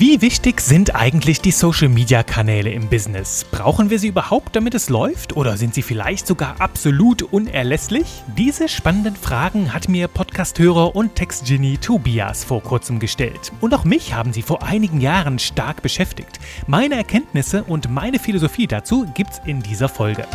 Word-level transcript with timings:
Wie 0.00 0.22
wichtig 0.22 0.62
sind 0.62 0.94
eigentlich 0.94 1.42
die 1.42 1.50
Social-Media-Kanäle 1.50 2.70
im 2.70 2.88
Business? 2.88 3.44
Brauchen 3.50 3.90
wir 3.90 3.98
sie 3.98 4.08
überhaupt, 4.08 4.56
damit 4.56 4.74
es 4.74 4.88
läuft? 4.88 5.36
Oder 5.36 5.58
sind 5.58 5.74
sie 5.74 5.82
vielleicht 5.82 6.26
sogar 6.26 6.58
absolut 6.58 7.22
unerlässlich? 7.22 8.22
Diese 8.34 8.70
spannenden 8.70 9.14
Fragen 9.14 9.74
hat 9.74 9.90
mir 9.90 10.08
Podcasthörer 10.08 10.96
und 10.96 11.16
Textgenie 11.16 11.76
Tobias 11.76 12.44
vor 12.44 12.62
kurzem 12.62 12.98
gestellt. 12.98 13.52
Und 13.60 13.74
auch 13.74 13.84
mich 13.84 14.14
haben 14.14 14.32
sie 14.32 14.40
vor 14.40 14.62
einigen 14.62 15.02
Jahren 15.02 15.38
stark 15.38 15.82
beschäftigt. 15.82 16.40
Meine 16.66 16.94
Erkenntnisse 16.94 17.62
und 17.64 17.90
meine 17.90 18.18
Philosophie 18.18 18.66
dazu 18.66 19.06
gibt's 19.12 19.42
in 19.44 19.62
dieser 19.62 19.90
Folge. 19.90 20.26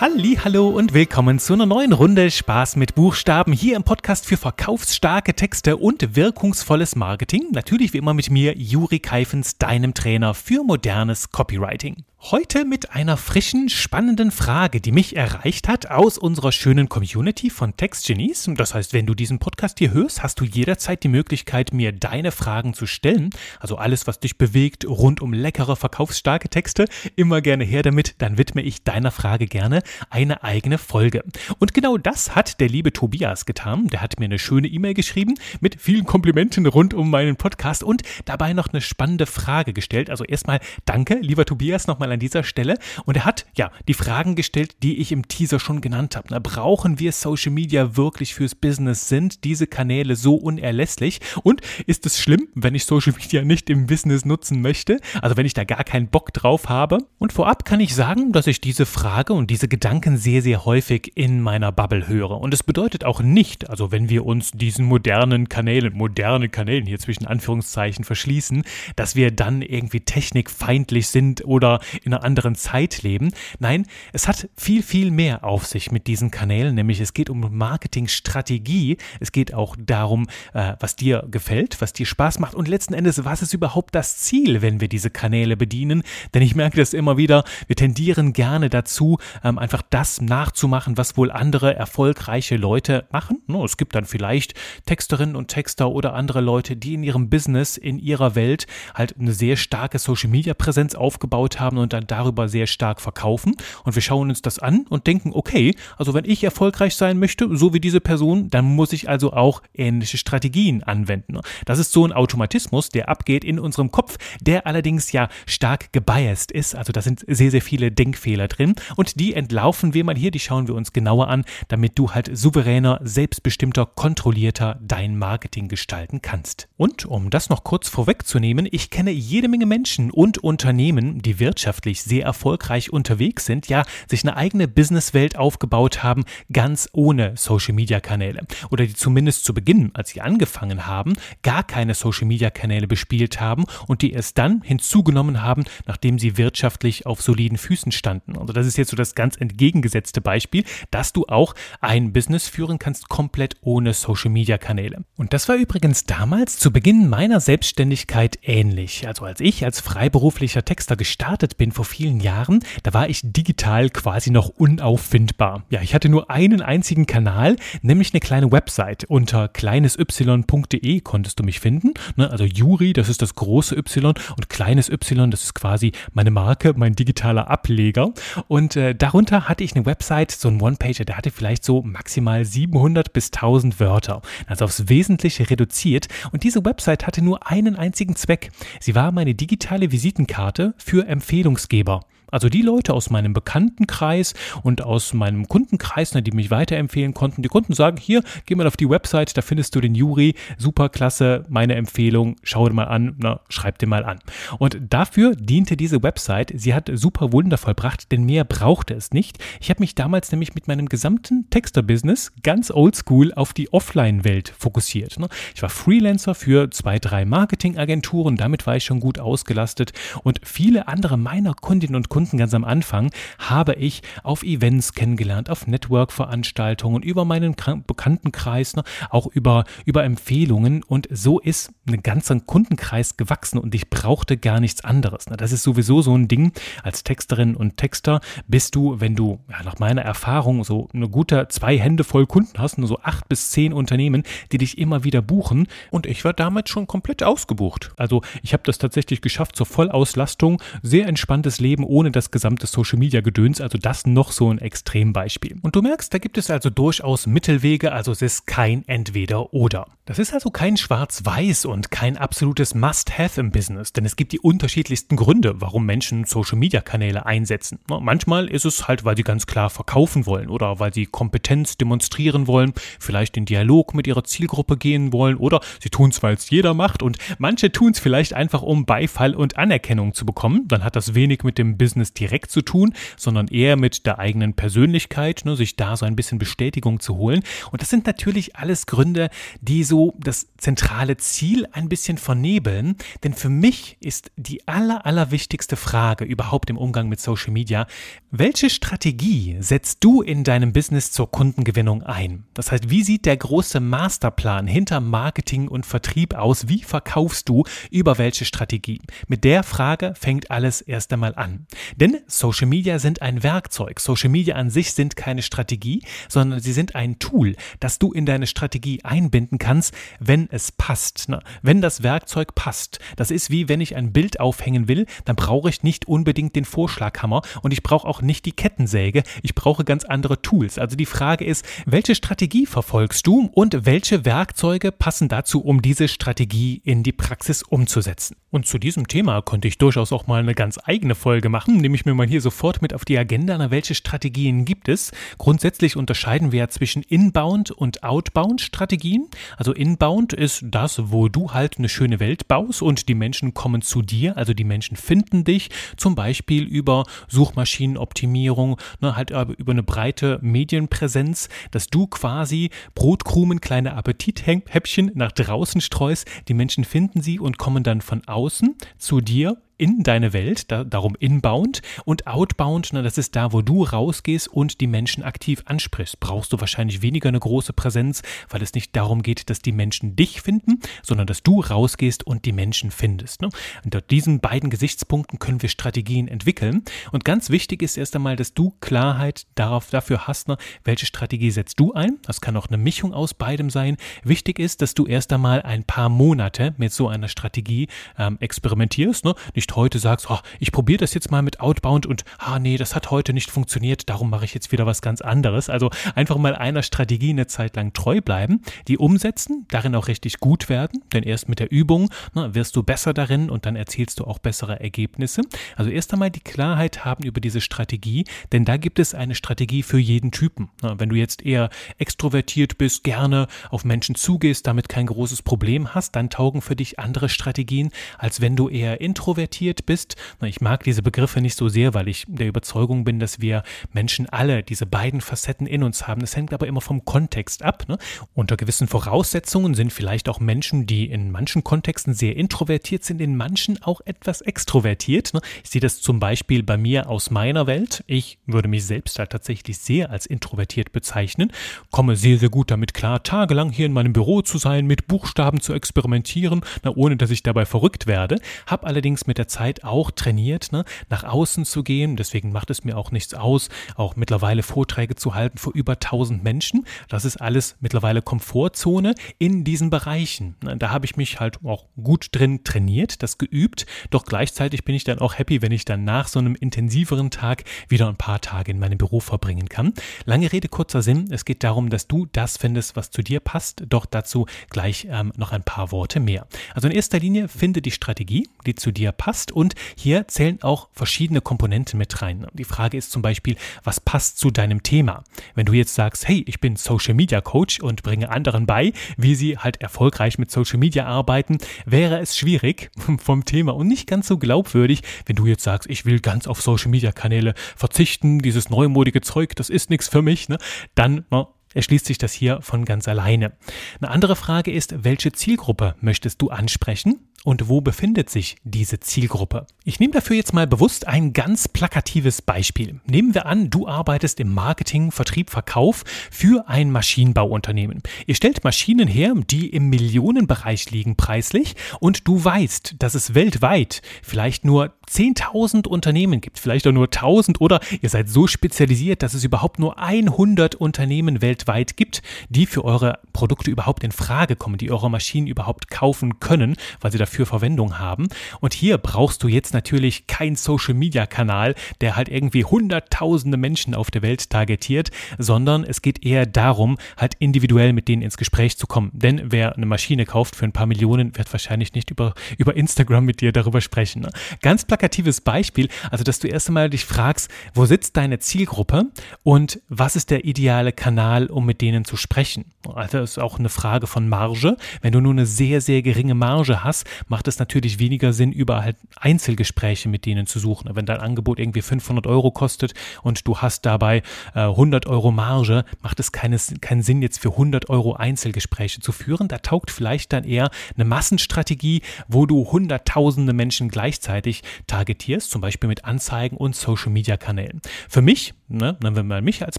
Hallo 0.00 0.68
und 0.68 0.94
willkommen 0.94 1.40
zu 1.40 1.54
einer 1.54 1.66
neuen 1.66 1.92
Runde 1.92 2.30
Spaß 2.30 2.76
mit 2.76 2.94
Buchstaben 2.94 3.52
hier 3.52 3.74
im 3.74 3.82
Podcast 3.82 4.26
für 4.26 4.36
verkaufsstarke 4.36 5.34
Texte 5.34 5.76
und 5.76 6.14
wirkungsvolles 6.14 6.94
Marketing. 6.94 7.48
Natürlich 7.50 7.92
wie 7.94 7.98
immer 7.98 8.14
mit 8.14 8.30
mir 8.30 8.56
Juri 8.56 9.00
Keifens, 9.00 9.58
deinem 9.58 9.94
Trainer 9.94 10.34
für 10.34 10.62
modernes 10.62 11.32
Copywriting. 11.32 12.04
Heute 12.20 12.64
mit 12.64 12.90
einer 12.90 13.16
frischen, 13.16 13.68
spannenden 13.68 14.32
Frage, 14.32 14.80
die 14.80 14.90
mich 14.90 15.14
erreicht 15.14 15.68
hat 15.68 15.88
aus 15.88 16.18
unserer 16.18 16.50
schönen 16.50 16.88
Community 16.88 17.48
von 17.48 17.76
Textgenies. 17.76 18.50
Das 18.54 18.74
heißt, 18.74 18.92
wenn 18.92 19.06
du 19.06 19.14
diesen 19.14 19.38
Podcast 19.38 19.78
hier 19.78 19.92
hörst, 19.92 20.24
hast 20.24 20.40
du 20.40 20.44
jederzeit 20.44 21.04
die 21.04 21.08
Möglichkeit, 21.08 21.72
mir 21.72 21.92
deine 21.92 22.32
Fragen 22.32 22.74
zu 22.74 22.86
stellen. 22.86 23.30
Also 23.60 23.76
alles, 23.76 24.08
was 24.08 24.18
dich 24.18 24.36
bewegt, 24.36 24.84
rund 24.84 25.22
um 25.22 25.32
leckere, 25.32 25.76
verkaufsstarke 25.76 26.48
Texte, 26.48 26.86
immer 27.14 27.40
gerne 27.40 27.62
her 27.62 27.84
damit. 27.84 28.16
Dann 28.18 28.36
widme 28.36 28.62
ich 28.62 28.82
deiner 28.82 29.12
Frage 29.12 29.46
gerne 29.46 29.82
eine 30.10 30.42
eigene 30.42 30.76
Folge. 30.76 31.22
Und 31.60 31.72
genau 31.72 31.98
das 31.98 32.34
hat 32.34 32.58
der 32.60 32.68
liebe 32.68 32.92
Tobias 32.92 33.46
getan. 33.46 33.86
Der 33.86 34.02
hat 34.02 34.18
mir 34.18 34.26
eine 34.26 34.40
schöne 34.40 34.66
E-Mail 34.66 34.94
geschrieben 34.94 35.34
mit 35.60 35.80
vielen 35.80 36.04
Komplimenten 36.04 36.66
rund 36.66 36.94
um 36.94 37.10
meinen 37.10 37.36
Podcast 37.36 37.84
und 37.84 38.02
dabei 38.24 38.54
noch 38.54 38.68
eine 38.68 38.80
spannende 38.80 39.24
Frage 39.26 39.72
gestellt. 39.72 40.10
Also 40.10 40.24
erstmal 40.24 40.58
danke, 40.84 41.14
lieber 41.14 41.44
Tobias, 41.44 41.86
nochmal 41.86 42.07
nochmal 42.08 42.14
an 42.14 42.20
dieser 42.20 42.42
Stelle. 42.42 42.78
Und 43.04 43.16
er 43.16 43.24
hat 43.24 43.46
ja 43.56 43.70
die 43.86 43.94
Fragen 43.94 44.34
gestellt, 44.34 44.76
die 44.82 44.98
ich 44.98 45.12
im 45.12 45.28
Teaser 45.28 45.60
schon 45.60 45.80
genannt 45.80 46.16
habe. 46.16 46.40
Brauchen 46.40 46.98
wir 46.98 47.12
Social 47.12 47.52
Media 47.52 47.96
wirklich 47.96 48.34
fürs 48.34 48.54
Business? 48.54 49.08
Sind 49.08 49.44
diese 49.44 49.66
Kanäle 49.66 50.16
so 50.16 50.34
unerlässlich? 50.34 51.20
Und 51.42 51.60
ist 51.86 52.06
es 52.06 52.18
schlimm, 52.18 52.48
wenn 52.54 52.74
ich 52.74 52.84
Social 52.84 53.12
Media 53.12 53.42
nicht 53.42 53.70
im 53.70 53.86
Business 53.86 54.24
nutzen 54.24 54.62
möchte? 54.62 55.00
Also 55.20 55.36
wenn 55.36 55.46
ich 55.46 55.54
da 55.54 55.64
gar 55.64 55.84
keinen 55.84 56.08
Bock 56.08 56.32
drauf 56.32 56.68
habe? 56.68 56.98
Und 57.18 57.32
vorab 57.32 57.64
kann 57.64 57.80
ich 57.80 57.94
sagen, 57.94 58.32
dass 58.32 58.46
ich 58.46 58.60
diese 58.60 58.86
Frage 58.86 59.32
und 59.32 59.50
diese 59.50 59.68
Gedanken 59.68 60.16
sehr, 60.16 60.42
sehr 60.42 60.64
häufig 60.64 61.12
in 61.16 61.42
meiner 61.42 61.72
Bubble 61.72 62.08
höre. 62.08 62.40
Und 62.40 62.54
es 62.54 62.62
bedeutet 62.62 63.04
auch 63.04 63.20
nicht, 63.20 63.68
also 63.68 63.92
wenn 63.92 64.08
wir 64.08 64.24
uns 64.24 64.52
diesen 64.52 64.84
modernen 64.86 65.48
Kanälen, 65.48 65.94
moderne 65.94 66.48
Kanälen 66.48 66.86
hier 66.86 66.98
zwischen 66.98 67.26
Anführungszeichen 67.26 68.04
verschließen, 68.04 68.62
dass 68.96 69.16
wir 69.16 69.30
dann 69.30 69.62
irgendwie 69.62 70.00
technikfeindlich 70.00 71.08
sind 71.08 71.44
oder 71.44 71.80
in 72.04 72.14
einer 72.14 72.24
anderen 72.24 72.54
Zeit 72.54 73.02
leben. 73.02 73.32
Nein, 73.58 73.86
es 74.12 74.28
hat 74.28 74.48
viel, 74.56 74.82
viel 74.82 75.10
mehr 75.10 75.44
auf 75.44 75.66
sich 75.66 75.90
mit 75.90 76.06
diesen 76.06 76.30
Kanälen, 76.30 76.74
nämlich 76.74 77.00
es 77.00 77.14
geht 77.14 77.30
um 77.30 77.56
Marketingstrategie, 77.56 78.96
es 79.20 79.32
geht 79.32 79.54
auch 79.54 79.76
darum, 79.78 80.26
äh, 80.52 80.74
was 80.80 80.96
dir 80.96 81.26
gefällt, 81.30 81.80
was 81.80 81.92
dir 81.92 82.06
Spaß 82.06 82.38
macht 82.38 82.54
und 82.54 82.68
letzten 82.68 82.94
Endes, 82.94 83.24
was 83.24 83.42
ist 83.42 83.54
überhaupt 83.54 83.94
das 83.94 84.18
Ziel, 84.18 84.62
wenn 84.62 84.80
wir 84.80 84.88
diese 84.88 85.10
Kanäle 85.10 85.56
bedienen? 85.56 86.02
Denn 86.34 86.42
ich 86.42 86.54
merke 86.54 86.76
das 86.78 86.92
immer 86.92 87.16
wieder, 87.16 87.44
wir 87.66 87.76
tendieren 87.76 88.32
gerne 88.32 88.70
dazu, 88.70 89.18
ähm, 89.44 89.58
einfach 89.58 89.82
das 89.90 90.20
nachzumachen, 90.20 90.96
was 90.96 91.16
wohl 91.16 91.30
andere 91.30 91.74
erfolgreiche 91.74 92.56
Leute 92.56 93.06
machen. 93.10 93.42
Es 93.64 93.76
gibt 93.76 93.94
dann 93.94 94.04
vielleicht 94.04 94.54
Texterinnen 94.86 95.36
und 95.36 95.48
Texter 95.48 95.90
oder 95.90 96.14
andere 96.14 96.40
Leute, 96.40 96.76
die 96.76 96.94
in 96.94 97.02
ihrem 97.02 97.30
Business, 97.30 97.76
in 97.76 97.98
ihrer 97.98 98.34
Welt 98.34 98.66
halt 98.94 99.16
eine 99.18 99.32
sehr 99.32 99.56
starke 99.56 99.98
Social-Media-Präsenz 99.98 100.94
aufgebaut 100.94 101.60
haben 101.60 101.78
und 101.78 101.87
und 101.88 101.94
dann 101.94 102.06
darüber 102.06 102.48
sehr 102.48 102.66
stark 102.66 103.00
verkaufen. 103.00 103.54
Und 103.84 103.94
wir 103.94 104.02
schauen 104.02 104.28
uns 104.28 104.42
das 104.42 104.58
an 104.58 104.84
und 104.90 105.06
denken, 105.06 105.32
okay, 105.32 105.74
also 105.96 106.12
wenn 106.12 106.26
ich 106.26 106.44
erfolgreich 106.44 106.94
sein 106.96 107.18
möchte, 107.18 107.48
so 107.56 107.72
wie 107.72 107.80
diese 107.80 108.00
Person, 108.00 108.50
dann 108.50 108.66
muss 108.66 108.92
ich 108.92 109.08
also 109.08 109.32
auch 109.32 109.62
ähnliche 109.72 110.18
Strategien 110.18 110.82
anwenden. 110.82 111.38
Das 111.64 111.78
ist 111.78 111.92
so 111.92 112.04
ein 112.04 112.12
Automatismus, 112.12 112.90
der 112.90 113.08
abgeht 113.08 113.42
in 113.42 113.58
unserem 113.58 113.90
Kopf, 113.90 114.18
der 114.40 114.66
allerdings 114.66 115.12
ja 115.12 115.28
stark 115.46 115.92
gebiased 115.94 116.52
ist. 116.52 116.74
Also 116.74 116.92
da 116.92 117.00
sind 117.00 117.24
sehr, 117.26 117.50
sehr 117.50 117.62
viele 117.62 117.90
Denkfehler 117.90 118.48
drin 118.48 118.74
und 118.96 119.18
die 119.18 119.32
entlaufen 119.32 119.94
wir 119.94 120.04
mal 120.04 120.16
hier, 120.16 120.30
die 120.30 120.40
schauen 120.40 120.68
wir 120.68 120.74
uns 120.74 120.92
genauer 120.92 121.28
an, 121.28 121.46
damit 121.68 121.98
du 121.98 122.10
halt 122.10 122.36
souveräner, 122.36 123.00
selbstbestimmter, 123.02 123.86
kontrollierter 123.86 124.78
dein 124.82 125.16
Marketing 125.16 125.68
gestalten 125.68 126.20
kannst. 126.20 126.68
Und 126.76 127.06
um 127.06 127.30
das 127.30 127.48
noch 127.48 127.64
kurz 127.64 127.88
vorwegzunehmen, 127.88 128.68
ich 128.70 128.90
kenne 128.90 129.10
jede 129.10 129.48
Menge 129.48 129.64
Menschen 129.64 130.10
und 130.10 130.38
Unternehmen, 130.38 131.22
die 131.22 131.38
Wirtschaft 131.38 131.77
wirtschaftlich 131.78 132.02
sehr 132.02 132.24
erfolgreich 132.24 132.92
unterwegs 132.92 133.46
sind, 133.46 133.68
ja, 133.68 133.84
sich 134.08 134.24
eine 134.24 134.36
eigene 134.36 134.66
Businesswelt 134.66 135.36
aufgebaut 135.36 136.02
haben, 136.02 136.24
ganz 136.52 136.88
ohne 136.92 137.34
Social-Media-Kanäle. 137.36 138.46
Oder 138.70 138.86
die 138.86 138.94
zumindest 138.94 139.44
zu 139.44 139.54
Beginn, 139.54 139.90
als 139.94 140.10
sie 140.10 140.20
angefangen 140.20 140.86
haben, 140.86 141.14
gar 141.42 141.62
keine 141.62 141.94
Social-Media-Kanäle 141.94 142.88
bespielt 142.88 143.40
haben 143.40 143.64
und 143.86 144.02
die 144.02 144.12
erst 144.12 144.38
dann 144.38 144.62
hinzugenommen 144.62 145.42
haben, 145.42 145.64
nachdem 145.86 146.18
sie 146.18 146.36
wirtschaftlich 146.36 147.06
auf 147.06 147.22
soliden 147.22 147.58
Füßen 147.58 147.92
standen. 147.92 148.36
Also 148.36 148.52
das 148.52 148.66
ist 148.66 148.76
jetzt 148.76 148.90
so 148.90 148.96
das 148.96 149.14
ganz 149.14 149.36
entgegengesetzte 149.36 150.20
Beispiel, 150.20 150.64
dass 150.90 151.12
du 151.12 151.26
auch 151.28 151.54
ein 151.80 152.12
Business 152.12 152.48
führen 152.48 152.78
kannst 152.78 153.08
komplett 153.08 153.56
ohne 153.60 153.94
Social-Media-Kanäle. 153.94 155.04
Und 155.16 155.32
das 155.32 155.48
war 155.48 155.56
übrigens 155.56 156.04
damals 156.04 156.58
zu 156.58 156.72
Beginn 156.72 157.08
meiner 157.08 157.38
Selbstständigkeit 157.40 158.38
ähnlich. 158.42 159.06
Also 159.06 159.24
als 159.24 159.40
ich 159.40 159.64
als 159.64 159.80
freiberuflicher 159.80 160.64
Texter 160.64 160.96
gestartet 160.96 161.56
bin, 161.56 161.67
bin 161.68 161.72
vor 161.72 161.84
vielen 161.84 162.20
Jahren, 162.20 162.60
da 162.82 162.94
war 162.94 163.10
ich 163.10 163.20
digital 163.22 163.90
quasi 163.90 164.30
noch 164.30 164.48
unauffindbar. 164.48 165.64
Ja, 165.68 165.82
ich 165.82 165.94
hatte 165.94 166.08
nur 166.08 166.30
einen 166.30 166.62
einzigen 166.62 167.04
Kanal, 167.04 167.56
nämlich 167.82 168.14
eine 168.14 168.20
kleine 168.20 168.50
Website. 168.50 169.04
Unter 169.04 169.48
kleinesy.de 169.48 171.00
konntest 171.00 171.38
du 171.38 171.44
mich 171.44 171.60
finden. 171.60 171.92
Ne? 172.16 172.30
Also 172.30 172.44
Juri, 172.44 172.94
das 172.94 173.10
ist 173.10 173.20
das 173.20 173.34
große 173.34 173.76
Y 173.76 174.14
und 174.36 174.48
kleines 174.48 174.88
Y, 174.88 175.30
das 175.30 175.44
ist 175.44 175.54
quasi 175.54 175.92
meine 176.14 176.30
Marke, 176.30 176.72
mein 176.74 176.94
digitaler 176.94 177.50
Ableger. 177.50 178.12
Und 178.46 178.76
äh, 178.76 178.94
darunter 178.94 179.46
hatte 179.48 179.62
ich 179.62 179.74
eine 179.74 179.84
Website, 179.84 180.30
so 180.30 180.48
ein 180.48 180.62
One-Pager, 180.62 181.04
der 181.04 181.18
hatte 181.18 181.30
vielleicht 181.30 181.64
so 181.64 181.82
maximal 181.82 182.46
700 182.46 183.12
bis 183.12 183.26
1000 183.26 183.78
Wörter. 183.78 184.22
Also 184.46 184.64
aufs 184.64 184.88
Wesentliche 184.88 185.50
reduziert. 185.50 186.08
Und 186.32 186.44
diese 186.44 186.64
Website 186.64 187.06
hatte 187.06 187.20
nur 187.22 187.46
einen 187.46 187.76
einzigen 187.76 188.16
Zweck. 188.16 188.52
Sie 188.80 188.94
war 188.94 189.12
meine 189.12 189.34
digitale 189.34 189.92
Visitenkarte 189.92 190.72
für 190.78 191.06
Empfehlungen 191.06 191.57
Empfehlungsgeber. 191.58 192.00
Also 192.30 192.48
die 192.48 192.62
Leute 192.62 192.92
aus 192.92 193.10
meinem 193.10 193.32
Bekanntenkreis 193.32 194.34
und 194.62 194.82
aus 194.82 195.14
meinem 195.14 195.48
Kundenkreis, 195.48 196.14
ne, 196.14 196.22
die 196.22 196.32
mich 196.32 196.50
weiterempfehlen 196.50 197.14
konnten, 197.14 197.42
die 197.42 197.48
konnten 197.48 197.72
sagen, 197.72 197.96
hier, 197.96 198.22
geh 198.44 198.54
mal 198.54 198.66
auf 198.66 198.76
die 198.76 198.88
Website, 198.88 199.36
da 199.36 199.42
findest 199.42 199.74
du 199.74 199.80
den 199.80 199.94
Juri, 199.94 200.34
super 200.58 200.88
klasse, 200.88 201.44
meine 201.48 201.74
Empfehlung, 201.74 202.36
schau 202.42 202.68
dir 202.68 202.74
mal 202.74 202.84
an, 202.84 203.14
na, 203.18 203.40
schreib 203.48 203.78
dir 203.78 203.86
mal 203.86 204.04
an. 204.04 204.18
Und 204.58 204.78
dafür 204.90 205.34
diente 205.36 205.76
diese 205.76 206.02
Website, 206.02 206.52
sie 206.54 206.74
hat 206.74 206.90
super 206.92 207.32
Wunder 207.32 207.56
vollbracht, 207.56 208.12
denn 208.12 208.24
mehr 208.24 208.44
brauchte 208.44 208.94
es 208.94 209.12
nicht. 209.12 209.38
Ich 209.60 209.70
habe 209.70 209.80
mich 209.80 209.94
damals 209.94 210.30
nämlich 210.30 210.54
mit 210.54 210.68
meinem 210.68 210.88
gesamten 210.88 211.48
Texter-Business 211.50 212.32
ganz 212.42 212.70
oldschool 212.70 213.32
auf 213.34 213.54
die 213.54 213.72
Offline-Welt 213.72 214.52
fokussiert. 214.58 215.18
Ne. 215.18 215.28
Ich 215.54 215.62
war 215.62 215.70
Freelancer 215.70 216.34
für 216.34 216.70
zwei, 216.70 216.98
drei 216.98 217.24
Marketingagenturen, 217.24 218.36
damit 218.36 218.66
war 218.66 218.76
ich 218.76 218.84
schon 218.84 219.00
gut 219.00 219.18
ausgelastet 219.18 219.92
und 220.22 220.40
viele 220.44 220.88
andere 220.88 221.16
meiner 221.16 221.54
Kundinnen 221.54 221.96
und 221.96 222.08
Kunden 222.08 222.17
Kunden 222.18 222.36
ganz 222.36 222.52
am 222.52 222.64
Anfang 222.64 223.12
habe 223.38 223.74
ich 223.74 224.02
auf 224.24 224.42
Events 224.42 224.92
kennengelernt, 224.92 225.50
auf 225.50 225.68
Network-Veranstaltungen, 225.68 227.04
über 227.04 227.24
meinen 227.24 227.54
Bekanntenkreis, 227.86 228.74
ne, 228.74 228.82
auch 229.10 229.28
über, 229.28 229.62
über 229.84 230.02
Empfehlungen 230.02 230.82
und 230.82 231.06
so 231.12 231.38
ist 231.38 231.70
ein 231.86 232.02
ganzer 232.02 232.40
Kundenkreis 232.40 233.16
gewachsen 233.16 233.58
und 233.58 233.72
ich 233.72 233.88
brauchte 233.88 234.36
gar 234.36 234.58
nichts 234.58 234.82
anderes. 234.82 235.30
Ne. 235.30 235.36
Das 235.36 235.52
ist 235.52 235.62
sowieso 235.62 236.02
so 236.02 236.12
ein 236.12 236.26
Ding. 236.26 236.50
Als 236.82 237.04
Texterin 237.04 237.54
und 237.54 237.76
Texter 237.76 238.20
bist 238.48 238.74
du, 238.74 239.00
wenn 239.00 239.14
du 239.14 239.38
ja, 239.48 239.62
nach 239.62 239.78
meiner 239.78 240.02
Erfahrung 240.02 240.64
so 240.64 240.88
eine 240.92 241.08
gute 241.08 241.46
zwei 241.46 241.78
Hände 241.78 242.02
voll 242.02 242.26
Kunden 242.26 242.58
hast, 242.58 242.78
nur 242.78 242.88
so 242.88 242.98
acht 243.00 243.28
bis 243.28 243.52
zehn 243.52 243.72
Unternehmen, 243.72 244.24
die 244.50 244.58
dich 244.58 244.76
immer 244.76 245.04
wieder 245.04 245.22
buchen 245.22 245.68
und 245.92 246.04
ich 246.04 246.24
war 246.24 246.32
damit 246.32 246.68
schon 246.68 246.88
komplett 246.88 247.22
ausgebucht. 247.22 247.92
Also 247.96 248.22
ich 248.42 248.54
habe 248.54 248.64
das 248.66 248.78
tatsächlich 248.78 249.20
geschafft 249.20 249.54
zur 249.54 249.66
Vollauslastung, 249.66 250.60
sehr 250.82 251.06
entspanntes 251.06 251.60
Leben 251.60 251.84
ohne 251.84 252.07
ohne 252.08 252.12
das 252.12 252.30
gesamte 252.30 252.66
Social 252.66 252.98
Media 252.98 253.20
Gedöns. 253.20 253.60
Also 253.60 253.76
das 253.76 254.06
noch 254.06 254.32
so 254.32 254.50
ein 254.50 254.58
Extrembeispiel. 254.58 255.56
Und 255.60 255.76
du 255.76 255.82
merkst, 255.82 256.12
da 256.12 256.18
gibt 256.18 256.38
es 256.38 256.50
also 256.50 256.70
durchaus 256.70 257.26
Mittelwege, 257.26 257.92
also 257.92 258.12
es 258.12 258.22
ist 258.22 258.46
kein 258.46 258.86
Entweder 258.88 259.52
oder. 259.52 259.86
Das 260.06 260.18
ist 260.18 260.32
also 260.32 260.48
kein 260.48 260.78
Schwarz-Weiß 260.78 261.66
und 261.66 261.90
kein 261.90 262.16
absolutes 262.16 262.74
Must-Have 262.74 263.38
im 263.38 263.50
Business, 263.50 263.92
denn 263.92 264.06
es 264.06 264.16
gibt 264.16 264.32
die 264.32 264.40
unterschiedlichsten 264.40 265.16
Gründe, 265.16 265.60
warum 265.60 265.84
Menschen 265.84 266.24
Social-Media-Kanäle 266.24 267.26
einsetzen. 267.26 267.78
Manchmal 267.88 268.48
ist 268.48 268.64
es 268.64 268.88
halt, 268.88 269.04
weil 269.04 269.18
sie 269.18 269.22
ganz 269.22 269.44
klar 269.44 269.68
verkaufen 269.68 270.24
wollen 270.24 270.48
oder 270.48 270.80
weil 270.80 270.94
sie 270.94 271.04
Kompetenz 271.04 271.76
demonstrieren 271.76 272.46
wollen, 272.46 272.72
vielleicht 272.98 273.36
in 273.36 273.44
Dialog 273.44 273.92
mit 273.92 274.06
ihrer 274.06 274.24
Zielgruppe 274.24 274.78
gehen 274.78 275.12
wollen 275.12 275.36
oder 275.36 275.60
sie 275.78 275.90
tun 275.90 276.08
es, 276.08 276.22
weil 276.22 276.36
es 276.36 276.48
jeder 276.48 276.72
macht 276.72 277.02
und 277.02 277.18
manche 277.36 277.70
tun 277.70 277.92
es 277.92 277.98
vielleicht 277.98 278.32
einfach, 278.32 278.62
um 278.62 278.86
Beifall 278.86 279.34
und 279.34 279.58
Anerkennung 279.58 280.14
zu 280.14 280.24
bekommen. 280.24 280.64
Dann 280.68 280.84
hat 280.84 280.96
das 280.96 281.14
wenig 281.14 281.44
mit 281.44 281.58
dem 281.58 281.76
Business 281.76 281.97
direkt 282.00 282.50
zu 282.50 282.62
tun, 282.62 282.94
sondern 283.16 283.48
eher 283.48 283.76
mit 283.76 284.06
der 284.06 284.18
eigenen 284.18 284.54
Persönlichkeit, 284.54 285.44
ne, 285.44 285.56
sich 285.56 285.76
da 285.76 285.96
so 285.96 286.06
ein 286.06 286.16
bisschen 286.16 286.38
Bestätigung 286.38 287.00
zu 287.00 287.16
holen. 287.16 287.42
Und 287.70 287.82
das 287.82 287.90
sind 287.90 288.06
natürlich 288.06 288.56
alles 288.56 288.86
Gründe, 288.86 289.30
die 289.60 289.84
so 289.84 290.14
das 290.18 290.48
zentrale 290.56 291.16
Ziel 291.16 291.66
ein 291.72 291.88
bisschen 291.88 292.18
vernebeln, 292.18 292.96
denn 293.22 293.34
für 293.34 293.48
mich 293.48 293.96
ist 294.00 294.30
die 294.36 294.66
aller, 294.66 295.06
allerwichtigste 295.06 295.76
Frage 295.76 296.24
überhaupt 296.24 296.70
im 296.70 296.76
Umgang 296.76 297.08
mit 297.08 297.20
Social 297.20 297.52
Media, 297.52 297.86
welche 298.30 298.70
Strategie 298.70 299.56
setzt 299.60 300.04
du 300.04 300.22
in 300.22 300.44
deinem 300.44 300.72
Business 300.72 301.12
zur 301.12 301.30
Kundengewinnung 301.30 302.02
ein? 302.02 302.44
Das 302.54 302.72
heißt, 302.72 302.90
wie 302.90 303.02
sieht 303.02 303.26
der 303.26 303.36
große 303.36 303.80
Masterplan 303.80 304.66
hinter 304.66 305.00
Marketing 305.00 305.68
und 305.68 305.86
Vertrieb 305.86 306.34
aus? 306.34 306.68
Wie 306.68 306.82
verkaufst 306.82 307.48
du 307.48 307.64
über 307.90 308.18
welche 308.18 308.44
Strategie? 308.44 309.00
Mit 309.26 309.44
der 309.44 309.62
Frage 309.62 310.14
fängt 310.14 310.50
alles 310.50 310.80
erst 310.80 311.12
einmal 311.12 311.34
an. 311.36 311.66
Denn 311.96 312.18
Social 312.26 312.66
Media 312.66 312.98
sind 312.98 313.22
ein 313.22 313.42
Werkzeug. 313.42 314.00
Social 314.00 314.30
Media 314.30 314.56
an 314.56 314.70
sich 314.70 314.92
sind 314.92 315.16
keine 315.16 315.42
Strategie, 315.42 316.02
sondern 316.28 316.60
sie 316.60 316.72
sind 316.72 316.94
ein 316.94 317.18
Tool, 317.18 317.56
das 317.80 317.98
du 317.98 318.12
in 318.12 318.26
deine 318.26 318.46
Strategie 318.46 319.04
einbinden 319.04 319.58
kannst, 319.58 319.94
wenn 320.20 320.48
es 320.50 320.72
passt. 320.72 321.26
Na, 321.28 321.42
wenn 321.62 321.80
das 321.80 322.02
Werkzeug 322.02 322.54
passt. 322.54 322.98
Das 323.16 323.30
ist 323.30 323.50
wie 323.50 323.68
wenn 323.68 323.80
ich 323.80 323.96
ein 323.96 324.12
Bild 324.12 324.40
aufhängen 324.40 324.88
will, 324.88 325.06
dann 325.24 325.36
brauche 325.36 325.68
ich 325.68 325.82
nicht 325.82 326.06
unbedingt 326.08 326.56
den 326.56 326.64
Vorschlaghammer 326.64 327.42
und 327.62 327.72
ich 327.72 327.82
brauche 327.82 328.06
auch 328.06 328.22
nicht 328.22 328.44
die 328.46 328.52
Kettensäge. 328.52 329.22
Ich 329.42 329.54
brauche 329.54 329.84
ganz 329.84 330.04
andere 330.04 330.42
Tools. 330.42 330.78
Also 330.78 330.96
die 330.96 331.06
Frage 331.06 331.44
ist, 331.44 331.64
welche 331.86 332.14
Strategie 332.14 332.66
verfolgst 332.66 333.26
du 333.26 333.50
und 333.52 333.86
welche 333.86 334.24
Werkzeuge 334.24 334.92
passen 334.92 335.28
dazu, 335.28 335.60
um 335.60 335.82
diese 335.82 336.08
Strategie 336.08 336.80
in 336.84 337.02
die 337.02 337.12
Praxis 337.12 337.62
umzusetzen? 337.62 338.36
Und 338.50 338.66
zu 338.66 338.78
diesem 338.78 339.08
Thema 339.08 339.42
könnte 339.42 339.68
ich 339.68 339.78
durchaus 339.78 340.12
auch 340.12 340.26
mal 340.26 340.40
eine 340.40 340.54
ganz 340.54 340.78
eigene 340.82 341.14
Folge 341.14 341.48
machen, 341.48 341.77
nehme 341.80 341.94
ich 341.94 342.04
mir 342.04 342.14
mal 342.14 342.26
hier 342.26 342.40
sofort 342.40 342.82
mit 342.82 342.94
auf 342.94 343.04
die 343.04 343.18
Agenda, 343.18 343.56
na, 343.58 343.70
welche 343.70 343.94
Strategien 343.94 344.64
gibt 344.64 344.88
es? 344.88 345.12
Grundsätzlich 345.38 345.96
unterscheiden 345.96 346.52
wir 346.52 346.60
ja 346.60 346.68
zwischen 346.68 347.02
Inbound 347.02 347.70
und 347.70 348.02
Outbound 348.02 348.60
Strategien. 348.60 349.28
Also 349.56 349.72
Inbound 349.72 350.32
ist 350.32 350.64
das, 350.64 351.10
wo 351.10 351.28
du 351.28 351.52
halt 351.52 351.78
eine 351.78 351.88
schöne 351.88 352.20
Welt 352.20 352.48
baust 352.48 352.82
und 352.82 353.08
die 353.08 353.14
Menschen 353.14 353.54
kommen 353.54 353.82
zu 353.82 354.02
dir, 354.02 354.36
also 354.36 354.54
die 354.54 354.64
Menschen 354.64 354.96
finden 354.96 355.44
dich, 355.44 355.70
zum 355.96 356.14
Beispiel 356.14 356.64
über 356.64 357.04
Suchmaschinenoptimierung, 357.28 358.78
ne, 359.00 359.16
halt 359.16 359.30
über 359.30 359.72
eine 359.72 359.82
breite 359.82 360.38
Medienpräsenz, 360.42 361.48
dass 361.70 361.88
du 361.88 362.06
quasi 362.06 362.70
Brotkrumen, 362.94 363.60
kleine 363.60 363.94
Appetithäppchen 363.94 365.12
nach 365.14 365.32
draußen 365.32 365.80
streust, 365.80 366.26
die 366.48 366.54
Menschen 366.54 366.84
finden 366.84 367.22
sie 367.22 367.38
und 367.38 367.58
kommen 367.58 367.82
dann 367.82 368.00
von 368.00 368.26
außen 368.26 368.76
zu 368.98 369.20
dir 369.20 369.56
in 369.78 370.02
deine 370.02 370.32
Welt, 370.32 370.70
da, 370.70 370.84
darum 370.84 371.16
inbound 371.18 371.80
und 372.04 372.26
outbound, 372.26 372.90
na, 372.92 373.02
das 373.02 373.16
ist 373.16 373.36
da, 373.36 373.52
wo 373.52 373.62
du 373.62 373.84
rausgehst 373.84 374.48
und 374.48 374.80
die 374.80 374.86
Menschen 374.86 375.22
aktiv 375.22 375.62
ansprichst. 375.64 376.20
Brauchst 376.20 376.52
du 376.52 376.60
wahrscheinlich 376.60 377.00
weniger 377.00 377.28
eine 377.28 377.40
große 377.40 377.72
Präsenz, 377.72 378.22
weil 378.48 378.62
es 378.62 378.74
nicht 378.74 378.94
darum 378.96 379.22
geht, 379.22 379.48
dass 379.50 379.60
die 379.60 379.72
Menschen 379.72 380.16
dich 380.16 380.42
finden, 380.42 380.80
sondern 381.02 381.26
dass 381.26 381.42
du 381.42 381.60
rausgehst 381.60 382.26
und 382.26 382.44
die 382.44 382.52
Menschen 382.52 382.90
findest. 382.90 383.40
Ne? 383.40 383.50
Unter 383.84 384.00
diesen 384.00 384.40
beiden 384.40 384.68
Gesichtspunkten 384.68 385.38
können 385.38 385.62
wir 385.62 385.68
Strategien 385.68 386.28
entwickeln. 386.28 386.82
Und 387.12 387.24
ganz 387.24 387.50
wichtig 387.50 387.82
ist 387.82 387.96
erst 387.96 388.16
einmal, 388.16 388.36
dass 388.36 388.54
du 388.54 388.74
Klarheit 388.80 389.46
darauf, 389.54 389.90
dafür 389.90 390.26
hast, 390.26 390.48
ne, 390.48 390.56
welche 390.84 391.06
Strategie 391.06 391.52
setzt 391.52 391.78
du 391.78 391.92
ein. 391.92 392.18
Das 392.22 392.40
kann 392.40 392.56
auch 392.56 392.66
eine 392.66 392.78
Mischung 392.78 393.14
aus 393.14 393.34
beidem 393.34 393.70
sein. 393.70 393.96
Wichtig 394.24 394.58
ist, 394.58 394.82
dass 394.82 394.94
du 394.94 395.06
erst 395.06 395.32
einmal 395.32 395.62
ein 395.62 395.84
paar 395.84 396.08
Monate 396.08 396.74
mit 396.78 396.92
so 396.92 397.08
einer 397.08 397.28
Strategie 397.28 397.86
ähm, 398.18 398.38
experimentierst. 398.40 399.24
Ne? 399.24 399.34
Nicht 399.54 399.67
nicht 399.68 399.76
heute 399.76 399.98
sagst, 399.98 400.30
oh, 400.30 400.38
ich 400.60 400.72
probiere 400.72 400.98
das 400.98 401.12
jetzt 401.14 401.30
mal 401.30 401.42
mit 401.42 401.60
Outbound 401.60 402.06
und 402.06 402.24
ah 402.38 402.58
nee, 402.58 402.78
das 402.78 402.94
hat 402.94 403.10
heute 403.10 403.34
nicht 403.34 403.50
funktioniert, 403.50 404.08
darum 404.08 404.30
mache 404.30 404.46
ich 404.46 404.54
jetzt 404.54 404.72
wieder 404.72 404.86
was 404.86 405.02
ganz 405.02 405.20
anderes. 405.20 405.68
Also 405.68 405.90
einfach 406.14 406.38
mal 406.38 406.56
einer 406.56 406.82
Strategie 406.82 407.30
eine 407.30 407.46
Zeit 407.46 407.76
lang 407.76 407.92
treu 407.92 408.20
bleiben, 408.20 408.62
die 408.88 408.96
umsetzen, 408.96 409.66
darin 409.68 409.94
auch 409.94 410.08
richtig 410.08 410.40
gut 410.40 410.68
werden, 410.70 411.04
denn 411.12 411.22
erst 411.22 411.48
mit 411.48 411.58
der 411.58 411.70
Übung 411.70 412.08
ne, 412.34 412.54
wirst 412.54 412.76
du 412.76 412.82
besser 412.82 413.12
darin 413.12 413.50
und 413.50 413.66
dann 413.66 413.76
erzielst 413.76 414.20
du 414.20 414.24
auch 414.24 414.38
bessere 414.38 414.80
Ergebnisse. 414.80 415.42
Also 415.76 415.90
erst 415.90 416.12
einmal 416.12 416.30
die 416.30 416.40
Klarheit 416.40 417.04
haben 417.04 417.24
über 417.24 417.40
diese 417.40 417.60
Strategie, 417.60 418.24
denn 418.52 418.64
da 418.64 418.78
gibt 418.78 418.98
es 418.98 419.14
eine 419.14 419.34
Strategie 419.34 419.82
für 419.82 419.98
jeden 419.98 420.30
Typen. 420.30 420.70
Ne, 420.82 420.94
wenn 420.98 421.10
du 421.10 421.16
jetzt 421.16 421.44
eher 421.44 421.68
extrovertiert 421.98 422.78
bist, 422.78 423.04
gerne 423.04 423.48
auf 423.70 423.84
Menschen 423.84 424.14
zugehst, 424.14 424.66
damit 424.66 424.88
kein 424.88 425.06
großes 425.06 425.42
Problem 425.42 425.94
hast, 425.94 426.16
dann 426.16 426.30
taugen 426.30 426.62
für 426.62 426.76
dich 426.76 426.98
andere 426.98 427.28
Strategien, 427.28 427.90
als 428.16 428.40
wenn 428.40 428.56
du 428.56 428.70
eher 428.70 429.02
introvertiert 429.02 429.57
introvertiert 429.58 429.86
bist. 429.86 430.16
Ich 430.42 430.60
mag 430.60 430.84
diese 430.84 431.02
Begriffe 431.02 431.40
nicht 431.40 431.56
so 431.56 431.68
sehr, 431.68 431.94
weil 431.94 432.08
ich 432.08 432.24
der 432.28 432.46
Überzeugung 432.46 433.04
bin, 433.04 433.18
dass 433.18 433.40
wir 433.40 433.62
Menschen 433.92 434.28
alle 434.28 434.62
diese 434.62 434.86
beiden 434.86 435.20
Facetten 435.20 435.66
in 435.66 435.82
uns 435.82 436.06
haben. 436.06 436.20
Das 436.20 436.36
hängt 436.36 436.52
aber 436.52 436.66
immer 436.66 436.80
vom 436.80 437.04
Kontext 437.04 437.62
ab. 437.62 437.84
Ne? 437.88 437.98
Unter 438.34 438.56
gewissen 438.56 438.88
Voraussetzungen 438.88 439.74
sind 439.74 439.92
vielleicht 439.92 440.28
auch 440.28 440.40
Menschen, 440.40 440.86
die 440.86 441.06
in 441.06 441.30
manchen 441.30 441.64
Kontexten 441.64 442.14
sehr 442.14 442.36
introvertiert 442.36 443.04
sind, 443.04 443.20
in 443.20 443.36
manchen 443.36 443.82
auch 443.82 444.00
etwas 444.04 444.40
extrovertiert. 444.40 445.34
Ne? 445.34 445.40
Ich 445.64 445.70
sehe 445.70 445.80
das 445.80 446.00
zum 446.00 446.20
Beispiel 446.20 446.62
bei 446.62 446.76
mir 446.76 447.08
aus 447.08 447.30
meiner 447.30 447.66
Welt. 447.66 448.04
Ich 448.06 448.38
würde 448.46 448.68
mich 448.68 448.86
selbst 448.86 449.18
da 449.18 449.26
tatsächlich 449.26 449.78
sehr 449.78 450.10
als 450.10 450.26
introvertiert 450.26 450.92
bezeichnen, 450.92 451.52
komme 451.90 452.16
sehr, 452.16 452.38
sehr 452.38 452.50
gut 452.50 452.70
damit 452.70 452.94
klar, 452.94 453.22
tagelang 453.22 453.70
hier 453.70 453.86
in 453.86 453.92
meinem 453.92 454.12
Büro 454.12 454.42
zu 454.42 454.58
sein, 454.58 454.86
mit 454.86 455.08
Buchstaben 455.08 455.60
zu 455.60 455.74
experimentieren, 455.74 456.62
na, 456.82 456.92
ohne 456.94 457.16
dass 457.16 457.30
ich 457.30 457.42
dabei 457.42 457.66
verrückt 457.66 458.06
werde, 458.06 458.40
habe 458.66 458.86
allerdings 458.86 459.26
mit 459.26 459.38
der 459.38 459.47
Zeit 459.48 459.84
auch 459.84 460.10
trainiert, 460.10 460.72
ne, 460.72 460.84
nach 461.08 461.24
außen 461.24 461.64
zu 461.64 461.82
gehen. 461.82 462.16
Deswegen 462.16 462.52
macht 462.52 462.70
es 462.70 462.84
mir 462.84 462.96
auch 462.96 463.10
nichts 463.10 463.34
aus, 463.34 463.68
auch 463.96 464.16
mittlerweile 464.16 464.62
Vorträge 464.62 465.16
zu 465.16 465.34
halten 465.34 465.58
vor 465.58 465.72
über 465.74 465.92
1000 465.92 466.42
Menschen. 466.44 466.86
Das 467.08 467.24
ist 467.24 467.38
alles 467.38 467.76
mittlerweile 467.80 468.22
Komfortzone 468.22 469.14
in 469.38 469.64
diesen 469.64 469.90
Bereichen. 469.90 470.56
Ne, 470.62 470.76
da 470.76 470.90
habe 470.90 471.06
ich 471.06 471.16
mich 471.16 471.40
halt 471.40 471.64
auch 471.64 471.86
gut 472.02 472.28
drin 472.32 472.64
trainiert, 472.64 473.22
das 473.22 473.38
geübt. 473.38 473.86
Doch 474.10 474.24
gleichzeitig 474.24 474.84
bin 474.84 474.94
ich 474.94 475.04
dann 475.04 475.18
auch 475.18 475.38
happy, 475.38 475.62
wenn 475.62 475.72
ich 475.72 475.84
dann 475.84 476.04
nach 476.04 476.28
so 476.28 476.38
einem 476.38 476.54
intensiveren 476.54 477.30
Tag 477.30 477.64
wieder 477.88 478.08
ein 478.08 478.16
paar 478.16 478.40
Tage 478.40 478.70
in 478.70 478.78
meinem 478.78 478.98
Büro 478.98 479.20
verbringen 479.20 479.68
kann. 479.68 479.94
Lange 480.24 480.52
Rede, 480.52 480.68
kurzer 480.68 481.02
Sinn. 481.02 481.28
Es 481.30 481.44
geht 481.44 481.64
darum, 481.64 481.90
dass 481.90 482.06
du 482.06 482.26
das 482.26 482.56
findest, 482.56 482.96
was 482.96 483.10
zu 483.10 483.22
dir 483.22 483.40
passt. 483.40 483.84
Doch 483.88 484.06
dazu 484.06 484.46
gleich 484.70 485.08
ähm, 485.10 485.32
noch 485.36 485.52
ein 485.52 485.62
paar 485.62 485.92
Worte 485.92 486.20
mehr. 486.20 486.46
Also 486.74 486.88
in 486.88 486.94
erster 486.94 487.18
Linie 487.18 487.48
finde 487.48 487.82
die 487.82 487.90
Strategie, 487.90 488.48
die 488.66 488.74
zu 488.74 488.92
dir 488.92 489.12
passt 489.12 489.37
passt. 489.38 489.52
Und 489.52 489.74
hier 489.96 490.26
zählen 490.28 490.58
auch 490.62 490.88
verschiedene 490.92 491.40
Komponenten 491.40 491.98
mit 491.98 492.20
rein. 492.22 492.46
Die 492.52 492.64
Frage 492.64 492.96
ist 492.96 493.12
zum 493.12 493.22
Beispiel, 493.22 493.56
was 493.84 494.00
passt 494.00 494.38
zu 494.38 494.50
deinem 494.50 494.82
Thema? 494.82 495.24
Wenn 495.54 495.66
du 495.66 495.72
jetzt 495.72 495.94
sagst, 495.94 496.26
hey, 496.26 496.42
ich 496.46 496.60
bin 496.60 496.76
Social 496.76 497.14
Media 497.14 497.40
Coach 497.40 497.80
und 497.80 498.02
bringe 498.02 498.30
anderen 498.30 498.66
bei, 498.66 498.92
wie 499.16 499.34
sie 499.34 499.58
halt 499.58 499.80
erfolgreich 499.80 500.38
mit 500.38 500.50
Social 500.50 500.78
Media 500.78 501.06
arbeiten, 501.06 501.58
wäre 501.86 502.18
es 502.18 502.36
schwierig 502.36 502.90
vom 503.18 503.44
Thema 503.44 503.74
und 503.74 503.86
nicht 503.88 504.06
ganz 504.06 504.26
so 504.26 504.38
glaubwürdig, 504.38 505.02
wenn 505.26 505.36
du 505.36 505.46
jetzt 505.46 505.62
sagst, 505.62 505.88
ich 505.88 506.04
will 506.04 506.20
ganz 506.20 506.46
auf 506.46 506.60
Social 506.60 506.90
Media 506.90 507.12
Kanäle 507.12 507.54
verzichten, 507.76 508.40
dieses 508.40 508.70
neumodige 508.70 509.20
Zeug, 509.20 509.54
das 509.56 509.70
ist 509.70 509.90
nichts 509.90 510.08
für 510.08 510.22
mich, 510.22 510.48
ne? 510.48 510.58
dann 510.94 511.24
na, 511.30 511.48
erschließt 511.74 512.06
sich 512.06 512.18
das 512.18 512.32
hier 512.32 512.60
von 512.62 512.84
ganz 512.84 513.08
alleine. 513.08 513.52
Eine 514.00 514.10
andere 514.10 514.36
Frage 514.36 514.72
ist, 514.72 515.04
welche 515.04 515.32
Zielgruppe 515.32 515.94
möchtest 516.00 516.40
du 516.42 516.50
ansprechen? 516.50 517.28
Und 517.48 517.70
wo 517.70 517.80
befindet 517.80 518.28
sich 518.28 518.56
diese 518.62 519.00
Zielgruppe? 519.00 519.66
Ich 519.82 520.00
nehme 520.00 520.12
dafür 520.12 520.36
jetzt 520.36 520.52
mal 520.52 520.66
bewusst 520.66 521.08
ein 521.08 521.32
ganz 521.32 521.66
plakatives 521.66 522.42
Beispiel. 522.42 523.00
Nehmen 523.06 523.32
wir 523.32 523.46
an, 523.46 523.70
du 523.70 523.88
arbeitest 523.88 524.38
im 524.38 524.52
Marketing, 524.52 525.12
Vertrieb, 525.12 525.48
Verkauf 525.48 526.04
für 526.30 526.68
ein 526.68 526.90
Maschinenbauunternehmen. 526.90 528.02
Ihr 528.26 528.34
stellt 528.34 528.64
Maschinen 528.64 529.08
her, 529.08 529.32
die 529.48 529.68
im 529.68 529.88
Millionenbereich 529.88 530.90
liegen 530.90 531.16
preislich 531.16 531.74
und 532.00 532.28
du 532.28 532.44
weißt, 532.44 532.96
dass 532.98 533.14
es 533.14 533.34
weltweit 533.34 534.02
vielleicht 534.22 534.66
nur 534.66 534.92
10.000 535.08 535.88
Unternehmen 535.88 536.42
gibt, 536.42 536.58
vielleicht 536.58 536.86
auch 536.86 536.92
nur 536.92 537.06
1000 537.06 537.62
oder 537.62 537.80
ihr 538.02 538.10
seid 538.10 538.28
so 538.28 538.46
spezialisiert, 538.46 539.22
dass 539.22 539.32
es 539.32 539.44
überhaupt 539.44 539.78
nur 539.78 539.98
100 539.98 540.74
Unternehmen 540.74 541.40
weltweit 541.40 541.96
gibt, 541.96 542.22
die 542.50 542.66
für 542.66 542.84
eure 542.84 543.20
Produkte 543.32 543.70
überhaupt 543.70 544.04
in 544.04 544.12
Frage 544.12 544.54
kommen, 544.54 544.76
die 544.76 544.90
eure 544.90 545.10
Maschinen 545.10 545.46
überhaupt 545.46 545.90
kaufen 545.90 546.40
können, 546.40 546.76
weil 547.00 547.10
sie 547.10 547.16
dafür 547.16 547.37
für 547.38 547.46
Verwendung 547.46 548.00
haben. 548.00 548.26
Und 548.58 548.74
hier 548.74 548.98
brauchst 548.98 549.44
du 549.44 549.48
jetzt 549.48 549.72
natürlich 549.72 550.26
keinen 550.26 550.56
Social-Media-Kanal, 550.56 551.76
der 552.00 552.16
halt 552.16 552.28
irgendwie 552.28 552.64
hunderttausende 552.64 553.56
Menschen 553.56 553.94
auf 553.94 554.10
der 554.10 554.22
Welt 554.22 554.50
targetiert, 554.50 555.10
sondern 555.38 555.84
es 555.84 556.02
geht 556.02 556.24
eher 556.24 556.46
darum, 556.46 556.98
halt 557.16 557.34
individuell 557.38 557.92
mit 557.92 558.08
denen 558.08 558.22
ins 558.22 558.38
Gespräch 558.38 558.76
zu 558.76 558.88
kommen. 558.88 559.10
Denn 559.12 559.52
wer 559.52 559.76
eine 559.76 559.86
Maschine 559.86 560.26
kauft 560.26 560.56
für 560.56 560.64
ein 560.64 560.72
paar 560.72 560.86
Millionen, 560.86 561.36
wird 561.36 561.52
wahrscheinlich 561.52 561.92
nicht 561.92 562.10
über, 562.10 562.34
über 562.56 562.74
Instagram 562.74 563.24
mit 563.24 563.40
dir 563.40 563.52
darüber 563.52 563.80
sprechen. 563.80 564.22
Ne? 564.22 564.30
Ganz 564.60 564.84
plakatives 564.84 565.40
Beispiel, 565.40 565.88
also 566.10 566.24
dass 566.24 566.40
du 566.40 566.48
erst 566.48 566.66
einmal 566.66 566.90
dich 566.90 567.04
fragst, 567.04 567.48
wo 567.72 567.86
sitzt 567.86 568.16
deine 568.16 568.40
Zielgruppe 568.40 569.04
und 569.44 569.80
was 569.88 570.16
ist 570.16 570.30
der 570.30 570.44
ideale 570.44 570.90
Kanal, 570.90 571.46
um 571.46 571.64
mit 571.64 571.82
denen 571.82 572.04
zu 572.04 572.16
sprechen. 572.16 572.64
Also 572.92 573.18
ist 573.18 573.38
auch 573.38 573.60
eine 573.60 573.68
Frage 573.68 574.08
von 574.08 574.28
Marge. 574.28 574.76
Wenn 575.02 575.12
du 575.12 575.20
nur 575.20 575.32
eine 575.32 575.46
sehr, 575.46 575.80
sehr 575.80 576.02
geringe 576.02 576.34
Marge 576.34 576.82
hast, 576.82 577.06
macht 577.26 577.48
es 577.48 577.58
natürlich 577.58 577.98
weniger 577.98 578.32
Sinn, 578.32 578.52
über 578.52 578.82
halt 578.82 578.96
Einzelgespräche 579.16 580.08
mit 580.08 580.26
denen 580.26 580.46
zu 580.46 580.58
suchen. 580.58 580.90
Wenn 580.94 581.06
dein 581.06 581.20
Angebot 581.20 581.58
irgendwie 581.58 581.82
500 581.82 582.26
Euro 582.26 582.50
kostet 582.50 582.94
und 583.22 583.46
du 583.46 583.58
hast 583.58 583.86
dabei 583.86 584.22
äh, 584.54 584.60
100 584.60 585.06
Euro 585.06 585.30
Marge, 585.30 585.84
macht 586.02 586.20
es 586.20 586.32
keines, 586.32 586.74
keinen 586.80 587.02
Sinn, 587.02 587.22
jetzt 587.22 587.38
für 587.38 587.50
100 587.50 587.90
Euro 587.90 588.14
Einzelgespräche 588.14 589.00
zu 589.00 589.12
führen. 589.12 589.48
Da 589.48 589.58
taugt 589.58 589.90
vielleicht 589.90 590.32
dann 590.32 590.44
eher 590.44 590.70
eine 590.94 591.04
Massenstrategie, 591.04 592.02
wo 592.28 592.46
du 592.46 592.70
hunderttausende 592.70 593.52
Menschen 593.52 593.88
gleichzeitig 593.88 594.62
targetierst, 594.86 595.50
zum 595.50 595.60
Beispiel 595.60 595.88
mit 595.88 596.04
Anzeigen 596.04 596.56
und 596.56 596.76
Social-Media-Kanälen. 596.76 597.80
Für 598.08 598.22
mich 598.22 598.54
ne, 598.68 598.96
nehmen 599.02 599.16
wir 599.16 599.22
mal 599.22 599.42
mich 599.42 599.64
als 599.64 599.78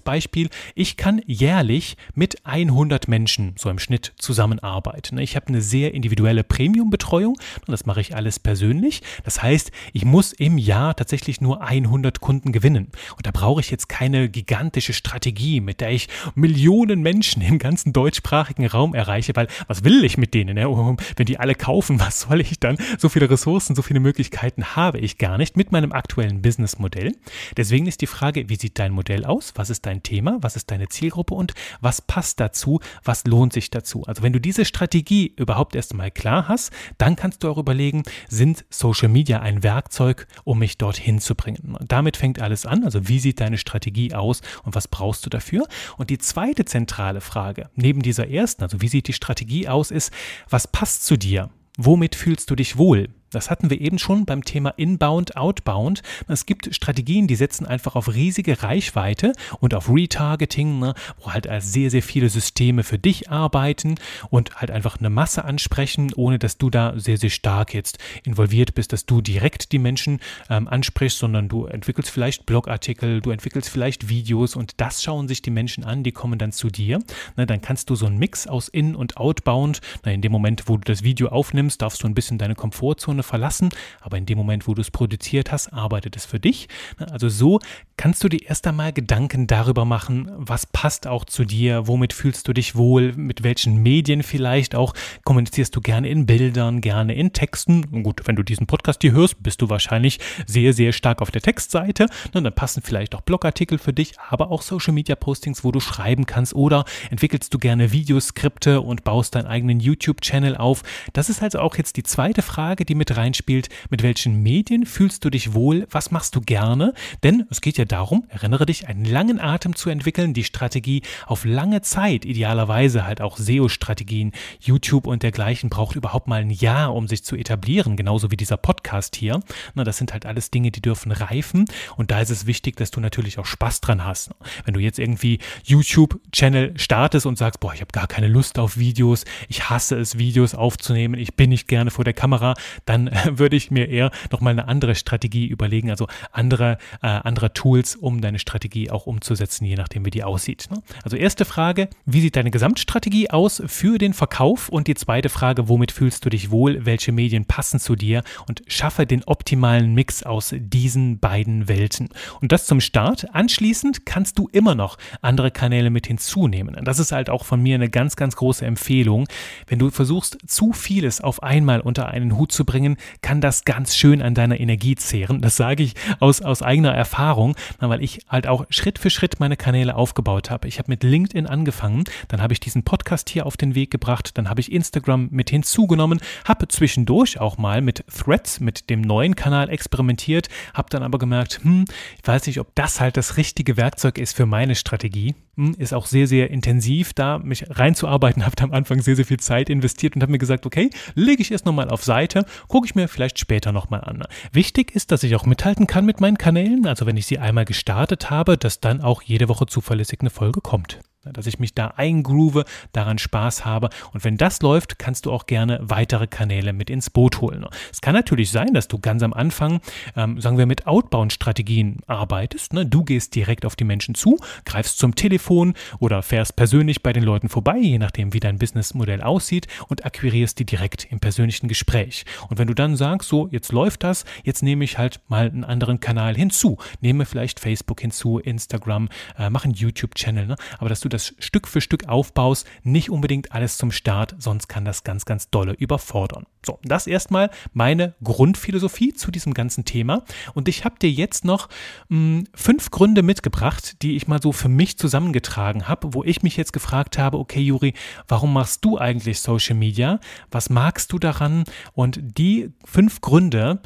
Beispiel, 0.00 0.48
ich 0.74 0.96
kann 0.96 1.22
jährlich 1.26 1.96
mit 2.14 2.44
100 2.44 3.08
Menschen 3.08 3.54
so 3.56 3.70
im 3.70 3.78
Schnitt 3.78 4.12
zusammenarbeiten. 4.18 5.18
Ich 5.18 5.36
habe 5.36 5.48
eine 5.48 5.62
sehr 5.62 5.94
individuelle 5.94 6.44
Premium-Betreuung 6.44 7.34
und 7.34 7.68
das 7.68 7.86
mache 7.86 8.00
ich 8.00 8.16
alles 8.16 8.38
persönlich. 8.38 9.02
Das 9.24 9.42
heißt, 9.42 9.70
ich 9.92 10.04
muss 10.04 10.32
im 10.32 10.58
Jahr 10.58 10.96
tatsächlich 10.96 11.40
nur 11.40 11.62
100 11.62 12.20
Kunden 12.20 12.52
gewinnen. 12.52 12.88
Und 13.16 13.26
da 13.26 13.30
brauche 13.30 13.60
ich 13.60 13.70
jetzt 13.70 13.88
keine 13.88 14.28
gigantische 14.28 14.92
Strategie, 14.92 15.60
mit 15.60 15.80
der 15.80 15.90
ich 15.90 16.08
Millionen 16.34 17.02
Menschen 17.02 17.42
im 17.42 17.58
ganzen 17.58 17.92
deutschsprachigen 17.92 18.66
Raum 18.66 18.94
erreiche, 18.94 19.34
weil 19.36 19.48
was 19.68 19.84
will 19.84 20.04
ich 20.04 20.18
mit 20.18 20.34
denen? 20.34 20.56
Ja? 20.56 20.68
Wenn 21.16 21.26
die 21.26 21.38
alle 21.38 21.54
kaufen, 21.54 22.00
was 22.00 22.22
soll 22.22 22.40
ich 22.40 22.58
dann? 22.58 22.76
So 22.98 23.08
viele 23.08 23.30
Ressourcen, 23.30 23.76
so 23.76 23.82
viele 23.82 24.00
Möglichkeiten 24.00 24.76
habe 24.76 24.98
ich 24.98 25.18
gar 25.18 25.38
nicht 25.38 25.56
mit 25.56 25.72
meinem 25.72 25.92
aktuellen 25.92 26.42
Businessmodell. 26.42 27.12
Deswegen 27.56 27.86
ist 27.86 28.00
die 28.00 28.06
Frage, 28.06 28.48
wie 28.48 28.56
sieht 28.56 28.78
dein 28.80 28.92
Modell 28.92 29.24
aus? 29.24 29.52
Was 29.56 29.70
ist 29.70 29.86
dein 29.86 30.02
Thema? 30.02 30.38
Was 30.40 30.56
ist 30.56 30.70
deine 30.70 30.88
Zielgruppe? 30.88 31.34
Und 31.34 31.54
was 31.80 32.00
passt 32.00 32.40
dazu? 32.40 32.80
Was 33.04 33.24
lohnt 33.24 33.52
sich 33.52 33.70
dazu? 33.70 34.04
Also 34.06 34.22
wenn 34.22 34.32
du 34.32 34.40
diese 34.40 34.64
Strategie 34.64 35.32
überhaupt 35.36 35.76
erst 35.76 35.92
einmal 35.92 36.10
klar 36.10 36.48
hast, 36.48 36.72
dann 36.98 37.14
kannst 37.14 37.44
du 37.44 37.50
auch 37.50 37.58
überlegen, 37.58 38.02
sind 38.28 38.64
Social 38.70 39.08
Media 39.08 39.40
ein 39.40 39.62
Werkzeug, 39.62 40.26
um 40.44 40.58
mich 40.58 40.78
dorthin 40.78 41.20
zu 41.20 41.34
bringen? 41.34 41.76
Damit 41.86 42.16
fängt 42.16 42.40
alles 42.40 42.66
an. 42.66 42.84
Also 42.84 43.06
wie 43.08 43.18
sieht 43.18 43.40
deine 43.40 43.58
Strategie 43.58 44.14
aus 44.14 44.40
und 44.64 44.74
was 44.74 44.88
brauchst 44.88 45.24
du 45.26 45.30
dafür? 45.30 45.66
Und 45.98 46.10
die 46.10 46.18
zweite 46.18 46.64
zentrale 46.64 47.20
Frage, 47.20 47.68
neben 47.74 48.02
dieser 48.02 48.28
ersten, 48.28 48.62
also 48.62 48.80
wie 48.80 48.88
sieht 48.88 49.08
die 49.08 49.12
Strategie 49.12 49.68
aus, 49.68 49.90
ist, 49.90 50.12
was 50.48 50.66
passt 50.66 51.04
zu 51.04 51.16
dir? 51.16 51.50
Womit 51.76 52.14
fühlst 52.14 52.50
du 52.50 52.56
dich 52.56 52.78
wohl? 52.78 53.08
Das 53.30 53.48
hatten 53.48 53.70
wir 53.70 53.80
eben 53.80 53.98
schon 53.98 54.24
beim 54.24 54.44
Thema 54.44 54.70
Inbound, 54.70 55.36
Outbound. 55.36 56.02
Es 56.26 56.46
gibt 56.46 56.74
Strategien, 56.74 57.28
die 57.28 57.36
setzen 57.36 57.64
einfach 57.64 57.94
auf 57.94 58.12
riesige 58.12 58.62
Reichweite 58.62 59.32
und 59.60 59.74
auf 59.74 59.88
Retargeting, 59.88 60.80
ne, 60.80 60.94
wo 61.20 61.32
halt 61.32 61.48
sehr, 61.60 61.90
sehr 61.90 62.02
viele 62.02 62.28
Systeme 62.28 62.82
für 62.82 62.98
dich 62.98 63.30
arbeiten 63.30 63.94
und 64.30 64.56
halt 64.56 64.72
einfach 64.72 64.98
eine 64.98 65.10
Masse 65.10 65.44
ansprechen, 65.44 66.12
ohne 66.14 66.38
dass 66.38 66.58
du 66.58 66.70
da 66.70 66.94
sehr, 66.96 67.18
sehr 67.18 67.30
stark 67.30 67.72
jetzt 67.72 67.98
involviert 68.24 68.74
bist, 68.74 68.92
dass 68.92 69.06
du 69.06 69.20
direkt 69.20 69.70
die 69.70 69.78
Menschen 69.78 70.18
ähm, 70.48 70.66
ansprichst, 70.66 71.18
sondern 71.18 71.48
du 71.48 71.66
entwickelst 71.66 72.10
vielleicht 72.10 72.46
Blogartikel, 72.46 73.20
du 73.20 73.30
entwickelst 73.30 73.70
vielleicht 73.70 74.08
Videos 74.08 74.56
und 74.56 74.80
das 74.80 75.02
schauen 75.04 75.28
sich 75.28 75.40
die 75.40 75.50
Menschen 75.50 75.84
an, 75.84 76.02
die 76.02 76.12
kommen 76.12 76.38
dann 76.38 76.50
zu 76.50 76.68
dir. 76.68 76.98
Ne, 77.36 77.46
dann 77.46 77.60
kannst 77.60 77.90
du 77.90 77.94
so 77.94 78.06
einen 78.06 78.18
Mix 78.18 78.48
aus 78.48 78.66
In- 78.66 78.96
und 78.96 79.18
Outbound. 79.18 79.80
Na, 80.04 80.10
in 80.10 80.20
dem 80.20 80.32
Moment, 80.32 80.64
wo 80.66 80.76
du 80.76 80.82
das 80.84 81.04
Video 81.04 81.28
aufnimmst, 81.28 81.80
darfst 81.80 82.02
du 82.02 82.08
ein 82.08 82.14
bisschen 82.14 82.38
deine 82.38 82.56
Komfortzone 82.56 83.19
Zone 83.20 83.22
verlassen, 83.22 83.68
aber 84.00 84.18
in 84.18 84.26
dem 84.26 84.38
Moment, 84.38 84.66
wo 84.66 84.74
du 84.74 84.80
es 84.80 84.90
produziert 84.90 85.52
hast, 85.52 85.72
arbeitet 85.72 86.16
es 86.16 86.24
für 86.24 86.40
dich. 86.40 86.68
Also 86.98 87.28
so 87.28 87.60
kannst 87.96 88.24
du 88.24 88.28
dir 88.28 88.40
erst 88.46 88.66
einmal 88.66 88.92
Gedanken 88.92 89.46
darüber 89.46 89.84
machen, 89.84 90.30
was 90.36 90.66
passt 90.66 91.06
auch 91.06 91.24
zu 91.24 91.44
dir, 91.44 91.86
womit 91.86 92.12
fühlst 92.12 92.48
du 92.48 92.52
dich 92.52 92.74
wohl, 92.74 93.12
mit 93.12 93.42
welchen 93.42 93.82
Medien 93.82 94.22
vielleicht 94.22 94.74
auch 94.74 94.94
kommunizierst 95.24 95.74
du 95.76 95.80
gerne 95.80 96.08
in 96.08 96.26
Bildern, 96.26 96.80
gerne 96.80 97.14
in 97.14 97.32
Texten. 97.32 98.02
Gut, 98.02 98.22
wenn 98.26 98.36
du 98.36 98.42
diesen 98.42 98.66
Podcast 98.66 99.02
hier 99.02 99.12
hörst, 99.12 99.42
bist 99.42 99.60
du 99.62 99.68
wahrscheinlich 99.68 100.18
sehr, 100.46 100.72
sehr 100.72 100.92
stark 100.92 101.22
auf 101.22 101.30
der 101.30 101.42
Textseite. 101.42 102.06
Dann 102.32 102.50
passen 102.54 102.82
vielleicht 102.82 103.14
auch 103.14 103.20
Blogartikel 103.20 103.78
für 103.78 103.92
dich, 103.92 104.14
aber 104.28 104.50
auch 104.50 104.62
Social 104.62 104.94
Media 104.94 105.14
Postings, 105.14 105.62
wo 105.62 105.72
du 105.72 105.80
schreiben 105.80 106.26
kannst 106.26 106.54
oder 106.54 106.84
entwickelst 107.10 107.52
du 107.52 107.58
gerne 107.58 107.92
Videoskripte 107.92 108.80
und 108.80 109.04
baust 109.04 109.34
deinen 109.34 109.46
eigenen 109.46 109.80
YouTube-Channel 109.80 110.56
auf. 110.56 110.82
Das 111.12 111.28
ist 111.28 111.42
also 111.42 111.58
auch 111.60 111.76
jetzt 111.76 111.96
die 111.96 112.02
zweite 112.02 112.42
Frage, 112.42 112.84
die 112.84 112.94
mit 112.94 113.09
mit 113.10 113.16
reinspielt, 113.16 113.68
mit 113.90 114.02
welchen 114.02 114.42
Medien 114.42 114.86
fühlst 114.86 115.24
du 115.24 115.30
dich 115.30 115.52
wohl, 115.52 115.86
was 115.90 116.10
machst 116.10 116.36
du 116.36 116.40
gerne, 116.40 116.94
denn 117.22 117.44
es 117.50 117.60
geht 117.60 117.76
ja 117.76 117.84
darum, 117.84 118.24
erinnere 118.28 118.66
dich, 118.66 118.88
einen 118.88 119.04
langen 119.04 119.40
Atem 119.40 119.74
zu 119.74 119.90
entwickeln, 119.90 120.32
die 120.32 120.44
Strategie 120.44 121.02
auf 121.26 121.44
lange 121.44 121.82
Zeit, 121.82 122.24
idealerweise 122.24 123.04
halt 123.04 123.20
auch 123.20 123.36
SEO-Strategien, 123.36 124.32
YouTube 124.60 125.06
und 125.06 125.22
dergleichen 125.22 125.70
braucht 125.70 125.96
überhaupt 125.96 126.28
mal 126.28 126.40
ein 126.40 126.50
Jahr, 126.50 126.94
um 126.94 127.08
sich 127.08 127.24
zu 127.24 127.36
etablieren, 127.36 127.96
genauso 127.96 128.30
wie 128.30 128.36
dieser 128.36 128.56
Podcast 128.56 129.16
hier. 129.16 129.40
Na, 129.74 129.84
das 129.84 129.96
sind 129.96 130.12
halt 130.12 130.24
alles 130.24 130.50
Dinge, 130.50 130.70
die 130.70 130.82
dürfen 130.82 131.10
reifen 131.10 131.64
und 131.96 132.10
da 132.10 132.20
ist 132.20 132.30
es 132.30 132.46
wichtig, 132.46 132.76
dass 132.76 132.90
du 132.90 133.00
natürlich 133.00 133.38
auch 133.38 133.46
Spaß 133.46 133.80
dran 133.80 134.04
hast. 134.04 134.30
Wenn 134.64 134.74
du 134.74 134.80
jetzt 134.80 134.98
irgendwie 134.98 135.40
YouTube-Channel 135.64 136.78
startest 136.78 137.26
und 137.26 137.38
sagst, 137.38 137.60
boah, 137.60 137.74
ich 137.74 137.80
habe 137.80 137.92
gar 137.92 138.06
keine 138.06 138.28
Lust 138.28 138.58
auf 138.58 138.76
Videos, 138.76 139.24
ich 139.48 139.68
hasse 139.68 139.98
es, 139.98 140.18
Videos 140.18 140.54
aufzunehmen, 140.54 141.18
ich 141.18 141.34
bin 141.34 141.50
nicht 141.50 141.66
gerne 141.66 141.90
vor 141.90 142.04
der 142.04 142.14
Kamera, 142.14 142.54
dann 142.84 142.99
dann 143.06 143.08
äh, 143.08 143.38
würde 143.38 143.56
ich 143.56 143.70
mir 143.70 143.88
eher 143.88 144.10
nochmal 144.30 144.52
eine 144.52 144.68
andere 144.68 144.94
Strategie 144.94 145.46
überlegen, 145.46 145.90
also 145.90 146.06
andere, 146.32 146.78
äh, 147.02 147.06
andere 147.06 147.52
Tools, 147.52 147.96
um 147.96 148.20
deine 148.20 148.38
Strategie 148.38 148.90
auch 148.90 149.06
umzusetzen, 149.06 149.64
je 149.64 149.76
nachdem, 149.76 150.04
wie 150.04 150.10
die 150.10 150.24
aussieht. 150.24 150.68
Ne? 150.70 150.82
Also 151.04 151.16
erste 151.16 151.44
Frage, 151.44 151.88
wie 152.06 152.20
sieht 152.20 152.36
deine 152.36 152.50
Gesamtstrategie 152.50 153.30
aus 153.30 153.62
für 153.66 153.98
den 153.98 154.12
Verkauf? 154.12 154.68
Und 154.68 154.86
die 154.86 154.94
zweite 154.94 155.28
Frage, 155.28 155.68
womit 155.68 155.92
fühlst 155.92 156.24
du 156.24 156.30
dich 156.30 156.50
wohl? 156.50 156.84
Welche 156.84 157.12
Medien 157.12 157.44
passen 157.44 157.80
zu 157.80 157.96
dir? 157.96 158.22
Und 158.48 158.62
schaffe 158.66 159.06
den 159.06 159.24
optimalen 159.24 159.94
Mix 159.94 160.22
aus 160.22 160.54
diesen 160.56 161.18
beiden 161.18 161.68
Welten. 161.68 162.08
Und 162.40 162.52
das 162.52 162.66
zum 162.66 162.80
Start. 162.80 163.26
Anschließend 163.34 164.06
kannst 164.06 164.38
du 164.38 164.48
immer 164.52 164.74
noch 164.74 164.98
andere 165.22 165.50
Kanäle 165.50 165.90
mit 165.90 166.06
hinzunehmen. 166.06 166.76
Das 166.84 166.98
ist 166.98 167.12
halt 167.12 167.30
auch 167.30 167.44
von 167.44 167.62
mir 167.62 167.74
eine 167.74 167.90
ganz, 167.90 168.16
ganz 168.16 168.36
große 168.36 168.64
Empfehlung. 168.64 169.26
Wenn 169.66 169.78
du 169.78 169.90
versuchst, 169.90 170.38
zu 170.46 170.72
vieles 170.72 171.20
auf 171.20 171.42
einmal 171.42 171.80
unter 171.80 172.08
einen 172.08 172.36
Hut 172.36 172.52
zu 172.52 172.64
bringen, 172.64 172.89
kann 173.22 173.40
das 173.40 173.64
ganz 173.64 173.96
schön 173.96 174.22
an 174.22 174.34
deiner 174.34 174.60
Energie 174.60 174.96
zehren. 174.96 175.40
Das 175.40 175.56
sage 175.56 175.82
ich 175.82 175.94
aus, 176.20 176.40
aus 176.40 176.62
eigener 176.62 176.92
Erfahrung, 176.92 177.56
weil 177.78 178.02
ich 178.02 178.20
halt 178.28 178.46
auch 178.46 178.66
Schritt 178.70 178.98
für 178.98 179.10
Schritt 179.10 179.40
meine 179.40 179.56
Kanäle 179.56 179.94
aufgebaut 179.94 180.50
habe. 180.50 180.68
Ich 180.68 180.78
habe 180.78 180.90
mit 180.90 181.02
LinkedIn 181.02 181.46
angefangen, 181.46 182.04
dann 182.28 182.42
habe 182.42 182.52
ich 182.52 182.60
diesen 182.60 182.82
Podcast 182.82 183.30
hier 183.30 183.46
auf 183.46 183.56
den 183.56 183.74
Weg 183.74 183.90
gebracht, 183.90 184.36
dann 184.38 184.48
habe 184.48 184.60
ich 184.60 184.72
Instagram 184.72 185.28
mit 185.30 185.50
hinzugenommen, 185.50 186.20
habe 186.44 186.68
zwischendurch 186.68 187.40
auch 187.40 187.58
mal 187.58 187.80
mit 187.80 188.04
Threads, 188.06 188.60
mit 188.60 188.90
dem 188.90 189.00
neuen 189.00 189.36
Kanal 189.36 189.70
experimentiert, 189.70 190.48
habe 190.74 190.90
dann 190.90 191.02
aber 191.02 191.18
gemerkt, 191.18 191.60
hm, 191.62 191.84
ich 192.20 192.26
weiß 192.26 192.46
nicht, 192.46 192.60
ob 192.60 192.74
das 192.74 193.00
halt 193.00 193.16
das 193.16 193.36
richtige 193.36 193.76
Werkzeug 193.76 194.18
ist 194.18 194.36
für 194.36 194.46
meine 194.46 194.74
Strategie. 194.74 195.34
Ist 195.76 195.92
auch 195.92 196.06
sehr, 196.06 196.26
sehr 196.26 196.50
intensiv 196.50 197.12
da, 197.12 197.38
mich 197.38 197.64
reinzuarbeiten, 197.68 198.46
habe 198.46 198.62
am 198.62 198.72
Anfang 198.72 199.02
sehr, 199.02 199.16
sehr 199.16 199.24
viel 199.24 199.40
Zeit 199.40 199.68
investiert 199.68 200.14
und 200.14 200.22
habe 200.22 200.32
mir 200.32 200.38
gesagt, 200.38 200.66
okay, 200.66 200.90
lege 201.14 201.42
ich 201.42 201.52
erst 201.52 201.66
nochmal 201.66 201.90
auf 201.90 202.04
Seite, 202.04 202.44
gucke 202.68 202.86
ich 202.86 202.94
mir 202.94 203.08
vielleicht 203.08 203.38
später 203.38 203.72
nochmal 203.72 204.02
an. 204.02 204.22
Wichtig 204.52 204.94
ist, 204.94 205.12
dass 205.12 205.22
ich 205.22 205.34
auch 205.36 205.46
mithalten 205.46 205.86
kann 205.86 206.06
mit 206.06 206.20
meinen 206.20 206.38
Kanälen, 206.38 206.86
also 206.86 207.06
wenn 207.06 207.16
ich 207.16 207.26
sie 207.26 207.38
einmal 207.38 207.64
gestartet 207.64 208.30
habe, 208.30 208.56
dass 208.56 208.80
dann 208.80 209.00
auch 209.00 209.22
jede 209.22 209.48
Woche 209.48 209.66
zuverlässig 209.66 210.20
eine 210.20 210.30
Folge 210.30 210.60
kommt 210.60 211.00
dass 211.24 211.46
ich 211.46 211.58
mich 211.58 211.74
da 211.74 211.88
eingroove, 211.96 212.64
daran 212.92 213.18
Spaß 213.18 213.64
habe. 213.64 213.90
Und 214.12 214.24
wenn 214.24 214.36
das 214.36 214.62
läuft, 214.62 214.98
kannst 214.98 215.26
du 215.26 215.32
auch 215.32 215.46
gerne 215.46 215.78
weitere 215.82 216.26
Kanäle 216.26 216.72
mit 216.72 216.88
ins 216.88 217.10
Boot 217.10 217.40
holen. 217.40 217.66
Es 217.92 218.00
kann 218.00 218.14
natürlich 218.14 218.50
sein, 218.50 218.72
dass 218.72 218.88
du 218.88 218.98
ganz 218.98 219.22
am 219.22 219.34
Anfang, 219.34 219.80
ähm, 220.16 220.40
sagen 220.40 220.56
wir, 220.56 220.66
mit 220.66 220.86
Outbound-Strategien 220.86 221.98
arbeitest. 222.06 222.72
Ne? 222.72 222.86
Du 222.86 223.04
gehst 223.04 223.34
direkt 223.34 223.66
auf 223.66 223.76
die 223.76 223.84
Menschen 223.84 224.14
zu, 224.14 224.38
greifst 224.64 224.98
zum 224.98 225.14
Telefon 225.14 225.74
oder 225.98 226.22
fährst 226.22 226.56
persönlich 226.56 227.02
bei 227.02 227.12
den 227.12 227.22
Leuten 227.22 227.48
vorbei, 227.48 227.76
je 227.78 227.98
nachdem, 227.98 228.32
wie 228.32 228.40
dein 228.40 228.58
Businessmodell 228.58 229.20
aussieht 229.20 229.66
und 229.88 230.06
akquirierst 230.06 230.58
die 230.58 230.64
direkt 230.64 231.06
im 231.10 231.20
persönlichen 231.20 231.68
Gespräch. 231.68 232.24
Und 232.48 232.58
wenn 232.58 232.68
du 232.68 232.74
dann 232.74 232.96
sagst, 232.96 233.28
so, 233.28 233.48
jetzt 233.50 233.72
läuft 233.72 234.04
das, 234.04 234.24
jetzt 234.44 234.62
nehme 234.62 234.84
ich 234.84 234.96
halt 234.96 235.20
mal 235.28 235.46
einen 235.46 235.64
anderen 235.64 236.00
Kanal 236.00 236.34
hinzu, 236.34 236.78
nehme 237.02 237.26
vielleicht 237.26 237.60
Facebook 237.60 238.00
hinzu, 238.00 238.38
Instagram, 238.38 239.10
äh, 239.38 239.50
mach 239.50 239.64
einen 239.64 239.74
YouTube-Channel, 239.74 240.46
ne? 240.46 240.56
aber 240.78 240.88
dass 240.88 241.00
du 241.00 241.09
das 241.10 241.34
Stück 241.38 241.68
für 241.68 241.80
Stück 241.80 242.08
aufbaust, 242.08 242.66
nicht 242.82 243.10
unbedingt 243.10 243.52
alles 243.52 243.76
zum 243.76 243.92
Start, 243.92 244.34
sonst 244.38 244.68
kann 244.68 244.84
das 244.84 245.04
ganz, 245.04 245.24
ganz 245.24 245.50
dolle 245.50 245.72
überfordern. 245.72 246.46
So, 246.64 246.78
das 246.82 247.06
erstmal 247.06 247.50
meine 247.72 248.14
Grundphilosophie 248.22 249.14
zu 249.14 249.30
diesem 249.30 249.54
ganzen 249.54 249.84
Thema. 249.84 250.24
Und 250.54 250.68
ich 250.68 250.84
habe 250.84 250.98
dir 250.98 251.10
jetzt 251.10 251.44
noch 251.44 251.68
mh, 252.08 252.38
hm, 252.38 252.44
fünf 252.54 252.90
Gründe 252.90 253.22
mitgebracht, 253.22 254.02
die 254.02 254.16
ich 254.16 254.28
mal 254.28 254.42
so 254.42 254.52
für 254.52 254.68
mich 254.68 254.98
zusammengetragen 254.98 255.88
habe, 255.88 256.12
wo 256.14 256.22
ich 256.22 256.42
mich 256.42 256.56
jetzt 256.56 256.72
gefragt 256.72 257.18
habe, 257.18 257.38
okay, 257.38 257.60
Juri, 257.60 257.94
warum 258.28 258.52
machst 258.52 258.84
du 258.84 258.98
eigentlich 258.98 259.40
Social 259.40 259.76
Media? 259.76 260.20
Was 260.50 260.70
magst 260.70 261.12
du 261.12 261.18
daran? 261.18 261.64
Und 261.94 262.20
die 262.38 262.70
fünf 262.84 263.20
Gründe, 263.20 263.80